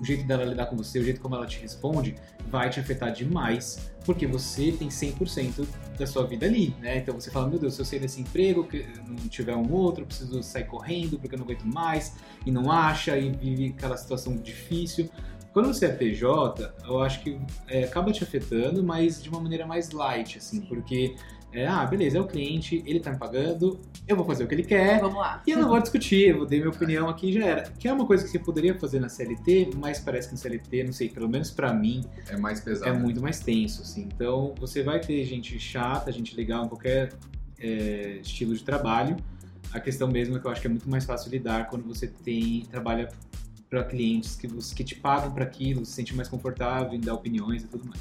o 0.00 0.04
jeito 0.04 0.24
dela 0.24 0.44
lidar 0.44 0.66
com 0.66 0.76
você, 0.76 0.98
o 0.98 1.04
jeito 1.04 1.20
como 1.20 1.34
ela 1.34 1.46
te 1.46 1.60
responde, 1.60 2.14
vai 2.48 2.70
te 2.70 2.80
afetar 2.80 3.12
demais, 3.12 3.92
porque 4.04 4.26
você 4.26 4.72
tem 4.72 4.88
100% 4.88 5.66
da 5.98 6.06
sua 6.06 6.26
vida 6.26 6.46
ali, 6.46 6.74
né? 6.80 6.98
Então 6.98 7.14
você 7.14 7.30
fala, 7.30 7.48
meu 7.48 7.58
Deus, 7.58 7.74
se 7.74 7.82
eu 7.82 7.84
sair 7.84 8.00
desse 8.00 8.20
emprego, 8.20 8.64
que 8.64 8.86
não 9.06 9.16
tiver 9.28 9.54
um 9.54 9.70
outro, 9.72 10.06
preciso 10.06 10.42
sair 10.42 10.64
correndo 10.64 11.18
porque 11.18 11.34
eu 11.34 11.38
não 11.38 11.44
aguento 11.44 11.64
mais, 11.64 12.16
e 12.46 12.50
não 12.50 12.72
acha, 12.72 13.18
e 13.18 13.30
vive 13.30 13.74
aquela 13.76 13.96
situação 13.96 14.36
difícil. 14.36 15.10
Quando 15.52 15.66
você 15.66 15.86
é 15.86 15.88
PJ, 15.88 16.72
eu 16.84 17.02
acho 17.02 17.22
que 17.22 17.38
é, 17.66 17.84
acaba 17.84 18.12
te 18.12 18.22
afetando, 18.22 18.84
mas 18.84 19.20
de 19.22 19.28
uma 19.28 19.40
maneira 19.40 19.66
mais 19.66 19.90
light, 19.90 20.38
assim, 20.38 20.60
Sim. 20.60 20.66
porque, 20.66 21.16
é, 21.52 21.66
ah, 21.66 21.84
beleza, 21.84 22.18
é 22.18 22.20
o 22.20 22.26
cliente, 22.26 22.82
ele 22.86 23.00
tá 23.00 23.10
me 23.10 23.18
pagando, 23.18 23.80
eu 24.06 24.14
vou 24.16 24.24
fazer 24.24 24.44
o 24.44 24.46
que 24.48 24.54
ele 24.54 24.62
quer, 24.62 25.00
Vamos 25.00 25.16
lá. 25.18 25.42
e 25.46 25.50
eu 25.50 25.58
não 25.58 25.68
vou 25.68 25.80
discutir, 25.80 26.28
eu 26.28 26.46
dei 26.46 26.58
minha 26.60 26.70
opinião 26.70 27.08
aqui 27.08 27.30
e 27.30 27.32
já 27.32 27.44
era. 27.44 27.62
Que 27.78 27.88
é 27.88 27.92
uma 27.92 28.06
coisa 28.06 28.22
que 28.24 28.30
você 28.30 28.38
poderia 28.38 28.74
fazer 28.78 29.00
na 29.00 29.08
CLT, 29.08 29.70
mas 29.76 29.98
parece 30.00 30.28
que 30.28 30.34
no 30.34 30.38
CLT, 30.38 30.84
não 30.84 30.92
sei, 30.92 31.08
pelo 31.08 31.28
menos 31.28 31.50
pra 31.50 31.72
mim, 31.72 32.04
É 32.28 32.36
mais 32.36 32.60
pesado. 32.60 32.90
é 32.90 32.92
muito 32.98 33.20
mais 33.20 33.40
tenso, 33.40 33.82
assim. 33.82 34.08
Então, 34.14 34.54
você 34.58 34.82
vai 34.82 35.00
ter 35.00 35.24
gente 35.24 35.58
chata, 35.58 36.10
gente 36.12 36.36
legal 36.36 36.64
em 36.64 36.68
qualquer 36.68 37.12
é, 37.58 38.18
estilo 38.22 38.54
de 38.54 38.62
trabalho. 38.62 39.16
A 39.72 39.78
questão 39.80 40.08
mesmo 40.08 40.36
é 40.36 40.40
que 40.40 40.46
eu 40.46 40.50
acho 40.50 40.60
que 40.60 40.66
é 40.66 40.70
muito 40.70 40.88
mais 40.88 41.04
fácil 41.04 41.30
lidar 41.30 41.68
quando 41.68 41.84
você 41.84 42.06
tem 42.06 42.62
trabalha 42.70 43.08
para 43.68 43.84
clientes 43.84 44.34
que, 44.34 44.48
você, 44.48 44.74
que 44.74 44.82
te 44.82 44.96
pagam 44.96 45.30
para 45.32 45.44
aquilo, 45.44 45.84
se 45.84 45.92
sente 45.92 46.14
mais 46.14 46.28
confortável 46.28 46.92
em 46.92 47.00
dar 47.00 47.14
opiniões 47.14 47.62
e 47.62 47.68
tudo 47.68 47.84
mais. 47.86 48.00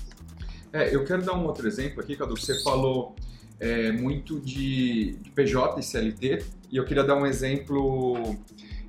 É, 0.72 0.94
eu 0.94 1.04
quero 1.04 1.24
dar 1.24 1.34
um 1.34 1.46
outro 1.46 1.68
exemplo 1.68 2.02
aqui, 2.02 2.16
Cadu. 2.16 2.36
Você 2.38 2.62
falou 2.62 3.16
é, 3.60 3.92
muito 3.92 4.40
de, 4.40 5.18
de, 5.22 5.30
PJ 5.32 5.80
e 5.80 5.84
CLT, 5.84 6.46
e 6.72 6.78
eu 6.78 6.86
queria 6.86 7.04
dar 7.04 7.16
um 7.16 7.26
exemplo 7.26 8.36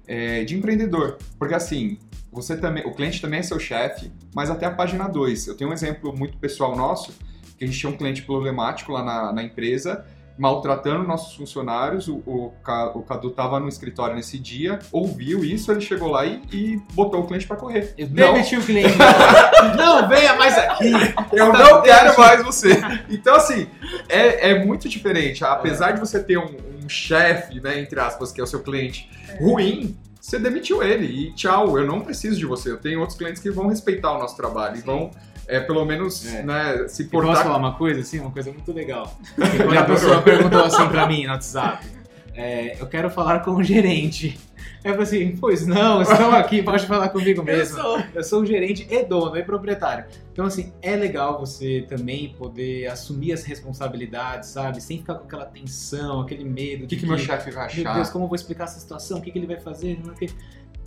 é, 0.07 0.45
de 0.45 0.57
empreendedor. 0.57 1.19
Porque 1.39 1.55
assim, 1.55 1.99
você 2.31 2.57
também, 2.57 2.87
o 2.87 2.95
cliente 2.95 3.21
também 3.21 3.41
é 3.41 3.43
seu 3.43 3.59
chefe, 3.59 4.13
mas 4.35 4.51
até 4.51 4.67
a 4.67 4.71
página 4.71 5.09
2. 5.09 5.49
Eu 5.49 5.57
tenho 5.57 5.71
um 5.71 5.73
exemplo 5.73 6.17
muito 6.17 6.39
pessoal 6.39 6.77
nosso, 6.77 7.13
que 7.57 7.65
a 7.65 7.67
gente 7.67 7.79
tinha 7.79 7.91
um 7.91 7.97
cliente 7.97 8.23
problemático 8.23 8.93
lá 8.93 9.03
na, 9.03 9.33
na 9.33 9.43
empresa, 9.43 10.07
maltratando 10.41 11.07
nossos 11.07 11.35
funcionários. 11.35 12.09
O, 12.09 12.23
o, 12.27 12.53
o 12.95 13.03
Cadu 13.03 13.29
estava 13.29 13.61
no 13.61 13.69
escritório 13.69 14.17
nesse 14.17 14.39
dia, 14.39 14.79
ouviu 14.91 15.45
isso, 15.45 15.71
ele 15.71 15.83
chegou 15.83 16.09
lá 16.09 16.25
e, 16.25 16.41
e 16.51 16.83
botou 16.95 17.21
o 17.21 17.27
cliente 17.27 17.47
para 17.47 17.57
correr. 17.57 17.93
Eu 17.99 18.07
demiti 18.07 18.57
o 18.57 18.63
cliente. 18.63 18.97
não, 19.77 20.09
venha 20.09 20.35
mais 20.37 20.57
aqui. 20.57 20.93
Eu 21.31 21.53
tá 21.53 21.59
não 21.59 21.83
quero 21.83 22.19
mais 22.19 22.43
você. 22.43 22.71
Então, 23.11 23.35
assim, 23.35 23.67
é, 24.09 24.53
é 24.53 24.65
muito 24.65 24.89
diferente. 24.89 25.45
Apesar 25.45 25.91
é. 25.91 25.93
de 25.93 26.01
você 26.01 26.23
ter 26.23 26.39
um, 26.39 26.57
um 26.83 26.89
chefe, 26.89 27.61
né, 27.61 27.79
entre 27.79 28.01
aspas, 28.01 28.33
que 28.33 28.41
é 28.41 28.45
o 28.45 28.47
seu 28.47 28.61
cliente, 28.61 29.11
é. 29.29 29.45
ruim, 29.45 29.95
você 30.19 30.39
demitiu 30.39 30.83
ele 30.83 31.07
e 31.07 31.35
tchau, 31.35 31.79
eu 31.79 31.87
não 31.87 32.01
preciso 32.01 32.39
de 32.39 32.47
você. 32.47 32.71
Eu 32.71 32.79
tenho 32.79 33.01
outros 33.01 33.19
clientes 33.19 33.43
que 33.43 33.51
vão 33.51 33.67
respeitar 33.67 34.17
o 34.17 34.19
nosso 34.19 34.37
trabalho 34.37 34.77
Sim. 34.77 34.83
e 34.83 34.87
vão 34.87 35.11
é, 35.57 35.61
pelo 35.61 35.85
menos, 35.85 36.27
é. 36.27 36.43
né, 36.43 36.89
se 36.89 37.05
portar... 37.05 37.33
posso 37.33 37.43
falar 37.43 37.59
uma 37.59 37.75
coisa, 37.75 38.01
assim, 38.01 38.21
uma 38.21 38.31
coisa 38.31 38.53
muito 38.53 38.73
legal? 38.73 39.19
Quando 39.35 39.79
a 39.79 39.85
pessoa 39.85 40.23
perguntou 40.23 40.65
assim 40.65 40.89
pra 40.89 41.07
mim 41.07 41.25
no 41.25 41.33
WhatsApp, 41.33 41.87
é, 42.35 42.81
eu 42.81 42.87
quero 42.87 43.11
falar 43.11 43.41
com 43.41 43.53
o 43.53 43.63
gerente. 43.63 44.39
Eu 44.83 44.93
falei 44.93 45.03
assim, 45.03 45.37
pois 45.37 45.67
não, 45.67 46.01
estão 46.01 46.33
aqui, 46.33 46.63
pode 46.63 46.87
falar 46.87 47.11
comigo 47.11 47.43
mesmo. 47.45 47.79
Eu 47.79 47.83
sou. 47.83 48.03
eu 48.15 48.25
sou 48.25 48.43
o 48.43 48.47
gerente 48.47 48.87
e 48.89 49.05
dono 49.05 49.37
e 49.37 49.43
proprietário. 49.43 50.07
Então, 50.33 50.47
assim, 50.47 50.73
é 50.81 50.97
legal 50.97 51.39
você 51.39 51.85
também 51.87 52.33
poder 52.39 52.87
assumir 52.87 53.33
as 53.33 53.45
responsabilidades, 53.45 54.49
sabe? 54.49 54.81
Sem 54.81 54.99
ficar 54.99 55.17
com 55.17 55.25
aquela 55.25 55.45
tensão, 55.45 56.23
aquele 56.23 56.45
medo. 56.45 56.85
O 56.85 56.87
que, 56.87 56.97
que, 56.97 57.03
que 57.03 57.07
meu 57.07 57.19
chefe 57.19 57.51
vai 57.51 57.67
achar? 57.67 57.83
Meu 57.83 57.95
Deus, 57.95 58.09
como 58.09 58.25
eu 58.25 58.29
vou 58.29 58.37
explicar 58.37 58.65
essa 58.65 58.81
situação? 58.81 59.19
O 59.19 59.21
que, 59.21 59.31
que 59.31 59.39
ele 59.39 59.47
vai 59.47 59.61
fazer? 59.61 60.01
Não, 60.03 60.15
que... 60.15 60.31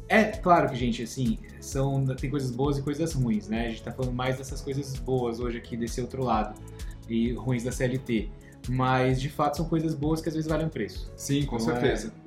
É 0.10 0.24
claro 0.26 0.70
que, 0.70 0.76
gente, 0.76 1.04
assim, 1.04 1.40
são, 1.60 2.06
tem 2.16 2.30
coisas 2.30 2.52
boas 2.52 2.78
e 2.78 2.82
coisas 2.82 3.14
ruins, 3.14 3.48
né? 3.48 3.68
A 3.68 3.70
gente 3.70 3.84
tá 3.84 3.92
falando 3.92 4.14
mais 4.14 4.38
dessas 4.38 4.62
coisas 4.62 4.96
boas 4.98 5.40
hoje 5.40 5.58
aqui, 5.58 5.78
desse 5.78 6.02
outro 6.02 6.24
lado, 6.24 6.60
e 7.10 7.34
ruins 7.34 7.64
da 7.64 7.72
CLT. 7.72 8.30
Mas, 8.70 9.22
de 9.22 9.30
fato, 9.30 9.58
são 9.58 9.66
coisas 9.66 9.94
boas 9.94 10.22
que 10.22 10.30
às 10.30 10.36
vezes 10.36 10.50
valem 10.50 10.68
o 10.68 10.70
preço. 10.70 11.12
Sim, 11.16 11.46
com 11.46 11.56
então, 11.56 11.68
certeza. 11.68 12.14
É... 12.20 12.24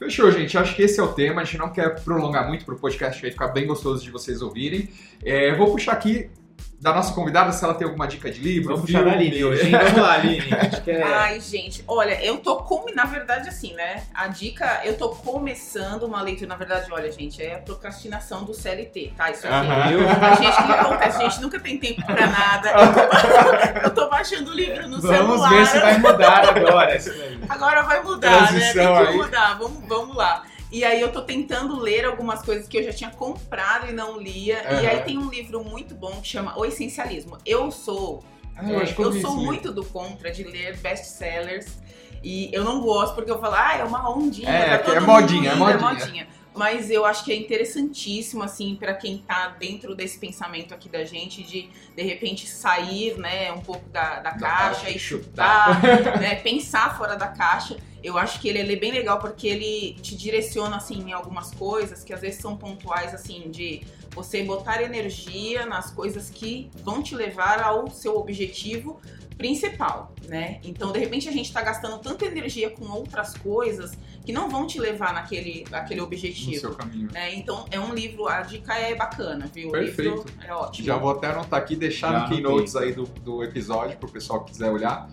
Fechou, 0.00 0.30
gente. 0.30 0.56
Acho 0.56 0.74
que 0.74 0.82
esse 0.82 0.98
é 0.98 1.02
o 1.02 1.12
tema. 1.12 1.42
A 1.42 1.44
gente 1.44 1.58
não 1.58 1.70
quer 1.70 2.02
prolongar 2.02 2.48
muito 2.48 2.64
para 2.64 2.74
o 2.74 2.78
podcast, 2.78 3.20
vai 3.20 3.30
ficar 3.30 3.48
bem 3.48 3.66
gostoso 3.66 4.02
de 4.02 4.10
vocês 4.10 4.40
ouvirem. 4.40 4.88
É, 5.22 5.54
vou 5.54 5.72
puxar 5.72 5.92
aqui 5.92 6.30
da 6.80 6.94
nossa 6.94 7.12
convidada 7.12 7.52
se 7.52 7.62
ela 7.62 7.74
tem 7.74 7.86
alguma 7.86 8.08
dica 8.08 8.30
de 8.30 8.40
livro. 8.40 8.70
Vamos 8.70 8.86
puxar 8.86 9.06
a 9.06 9.12
Aline 9.12 9.44
hoje, 9.44 9.66
hein? 9.66 9.72
Vamos 9.72 10.00
lá, 10.00 10.14
Aline. 10.14 10.48
Quer... 10.82 11.02
Ai, 11.02 11.38
gente, 11.38 11.84
olha, 11.86 12.24
eu 12.24 12.38
tô 12.38 12.56
com. 12.56 12.86
Na 12.94 13.04
verdade, 13.04 13.50
assim, 13.50 13.74
né? 13.74 14.04
A 14.14 14.28
dica, 14.28 14.80
eu 14.84 14.96
tô 14.96 15.10
começando 15.10 16.04
uma 16.04 16.22
leitura. 16.22 16.48
Na 16.48 16.56
verdade, 16.56 16.90
olha, 16.90 17.12
gente, 17.12 17.42
é 17.42 17.56
a 17.56 17.58
procrastinação 17.58 18.44
do 18.44 18.54
CLT, 18.54 19.12
tá? 19.14 19.30
Isso 19.30 19.46
aqui. 19.46 19.94
Uh 19.94 20.00
-huh. 20.00 20.22
A 20.22 20.34
gente, 20.36 20.58
o 20.58 20.66
que 20.66 20.72
acontece? 20.72 21.16
A 21.18 21.28
gente 21.28 21.42
nunca 21.42 21.60
tem 21.60 21.76
tempo 21.76 22.02
pra 22.06 22.26
nada. 22.26 22.70
Eu 22.70 22.94
tô, 22.94 23.80
eu 23.84 23.94
tô 23.94 24.08
baixando 24.08 24.50
o 24.50 24.54
livro 24.54 24.88
no 24.88 25.02
vamos 25.02 25.16
celular. 25.16 25.50
Vamos 25.50 25.50
ver 25.50 25.66
se 25.66 25.78
vai 25.80 25.98
mudar 25.98 26.48
agora. 26.48 26.98
Agora 27.46 27.82
vai 27.82 28.02
mudar, 28.02 28.48
Transição 28.48 28.94
né? 28.94 29.04
Tem 29.04 29.12
que 29.12 29.18
mudar. 29.18 29.58
Vamos, 29.58 29.86
vamos 29.86 30.16
lá. 30.16 30.44
E 30.70 30.84
aí 30.84 31.00
eu 31.00 31.12
tô 31.12 31.22
tentando 31.22 31.78
ler 31.78 32.04
algumas 32.04 32.42
coisas 32.42 32.68
que 32.68 32.76
eu 32.78 32.82
já 32.84 32.92
tinha 32.92 33.10
comprado 33.10 33.88
e 33.88 33.92
não 33.92 34.20
lia. 34.20 34.62
Uhum. 34.70 34.82
E 34.82 34.86
aí 34.86 35.02
tem 35.02 35.18
um 35.18 35.28
livro 35.28 35.64
muito 35.64 35.94
bom 35.94 36.20
que 36.20 36.28
chama 36.28 36.58
O 36.58 36.64
Essencialismo. 36.64 37.38
Eu 37.44 37.70
sou. 37.70 38.22
Ah, 38.56 38.70
eu, 38.70 38.80
é, 38.80 38.94
eu 38.96 39.12
sou 39.20 39.36
muito 39.36 39.72
do 39.72 39.84
contra 39.84 40.30
de 40.30 40.44
ler 40.44 40.76
best-sellers. 40.78 41.78
E 42.22 42.50
eu 42.52 42.62
não 42.62 42.82
gosto 42.82 43.14
porque 43.14 43.30
eu 43.30 43.40
falo, 43.40 43.54
ah, 43.54 43.78
é 43.78 43.84
uma 43.84 44.10
ondinha. 44.14 44.50
É, 44.50 44.76
tá 44.76 44.94
é 44.94 45.00
modinha, 45.00 45.52
é 45.52 45.54
modinha. 45.54 45.76
É 45.76 45.80
modinha 45.80 46.28
mas 46.54 46.90
eu 46.90 47.04
acho 47.04 47.24
que 47.24 47.32
é 47.32 47.36
interessantíssimo 47.36 48.42
assim 48.42 48.74
para 48.74 48.94
quem 48.94 49.18
tá 49.18 49.48
dentro 49.58 49.94
desse 49.94 50.18
pensamento 50.18 50.74
aqui 50.74 50.88
da 50.88 51.04
gente 51.04 51.42
de 51.42 51.70
de 51.96 52.02
repente 52.02 52.46
sair, 52.46 53.16
né, 53.18 53.52
um 53.52 53.60
pouco 53.60 53.88
da, 53.90 54.20
da, 54.20 54.30
da 54.30 54.38
caixa 54.38 54.90
e 54.90 54.98
chutar, 54.98 55.80
né, 56.20 56.36
pensar 56.36 56.96
fora 56.96 57.16
da 57.16 57.28
caixa. 57.28 57.76
Eu 58.02 58.16
acho 58.16 58.40
que 58.40 58.48
ele, 58.48 58.58
ele 58.58 58.72
é 58.74 58.76
bem 58.76 58.92
legal 58.92 59.18
porque 59.18 59.46
ele 59.46 59.94
te 60.00 60.16
direciona 60.16 60.76
assim 60.76 61.00
em 61.08 61.12
algumas 61.12 61.52
coisas 61.52 62.02
que 62.02 62.12
às 62.12 62.20
vezes 62.20 62.40
são 62.40 62.56
pontuais 62.56 63.14
assim 63.14 63.50
de 63.50 63.82
você 64.14 64.42
botar 64.42 64.82
energia 64.82 65.66
nas 65.66 65.90
coisas 65.90 66.30
que 66.30 66.70
vão 66.82 67.02
te 67.02 67.14
levar 67.14 67.62
ao 67.62 67.90
seu 67.90 68.16
objetivo 68.16 69.00
principal, 69.40 70.12
né? 70.28 70.60
Então, 70.62 70.92
de 70.92 70.98
repente, 70.98 71.26
a 71.26 71.32
gente 71.32 71.46
está 71.46 71.62
gastando 71.62 71.98
tanta 71.98 72.26
energia 72.26 72.68
com 72.68 72.84
outras 72.90 73.34
coisas 73.38 73.96
que 74.22 74.34
não 74.34 74.50
vão 74.50 74.66
te 74.66 74.78
levar 74.78 75.14
naquele, 75.14 75.64
naquele 75.70 76.02
objetivo. 76.02 76.50
No 76.50 76.60
seu 76.60 76.74
caminho. 76.74 77.10
Né? 77.10 77.34
Então, 77.36 77.64
é 77.70 77.80
um 77.80 77.94
livro, 77.94 78.28
a 78.28 78.42
dica 78.42 78.74
é 78.74 78.94
bacana, 78.94 79.46
viu? 79.46 79.70
Perfeito. 79.70 80.12
O 80.12 80.16
livro 80.16 80.32
é 80.46 80.52
ótimo. 80.52 80.86
Já 80.86 80.98
vou 80.98 81.10
até 81.10 81.28
anotar 81.28 81.58
aqui, 81.58 81.74
deixar 81.74 82.12
Já 82.12 82.20
no 82.20 82.28
keynotes 82.28 82.76
aí 82.76 82.92
do, 82.92 83.04
do 83.04 83.42
episódio 83.42 83.96
para 83.96 84.10
o 84.10 84.12
pessoal 84.12 84.44
que 84.44 84.52
quiser 84.52 84.70
olhar. 84.70 85.08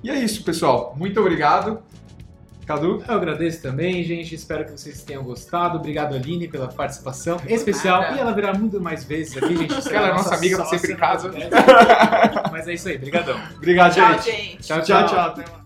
E 0.00 0.08
é 0.08 0.16
isso, 0.16 0.44
pessoal. 0.44 0.94
Muito 0.96 1.18
obrigado. 1.18 1.82
Cadu? 2.72 3.04
Eu 3.06 3.14
agradeço 3.14 3.60
também, 3.60 4.02
gente. 4.02 4.34
Espero 4.34 4.64
que 4.64 4.72
vocês 4.72 5.02
tenham 5.02 5.22
gostado. 5.22 5.78
Obrigado, 5.78 6.14
Aline, 6.14 6.48
pela 6.48 6.68
participação 6.68 7.40
especial. 7.46 8.02
Nada. 8.02 8.16
E 8.16 8.20
ela 8.20 8.32
virá 8.32 8.54
muito 8.54 8.80
mais 8.80 9.04
vezes 9.04 9.36
aqui, 9.36 9.56
gente. 9.56 9.94
ela 9.94 10.08
é 10.08 10.12
nossa 10.12 10.34
amiga, 10.34 10.58
tá 10.58 10.64
sempre 10.66 10.92
em 10.92 10.96
casa. 10.96 11.32
Mas 12.50 12.68
é 12.68 12.74
isso 12.74 12.88
aí, 12.88 12.98
brigadão. 12.98 13.38
Obrigado, 13.56 13.94
tchau, 13.94 14.18
gente. 14.20 14.58
Tchau, 14.62 14.80
tchau. 14.82 15.06
tchau, 15.06 15.34
tchau. 15.34 15.61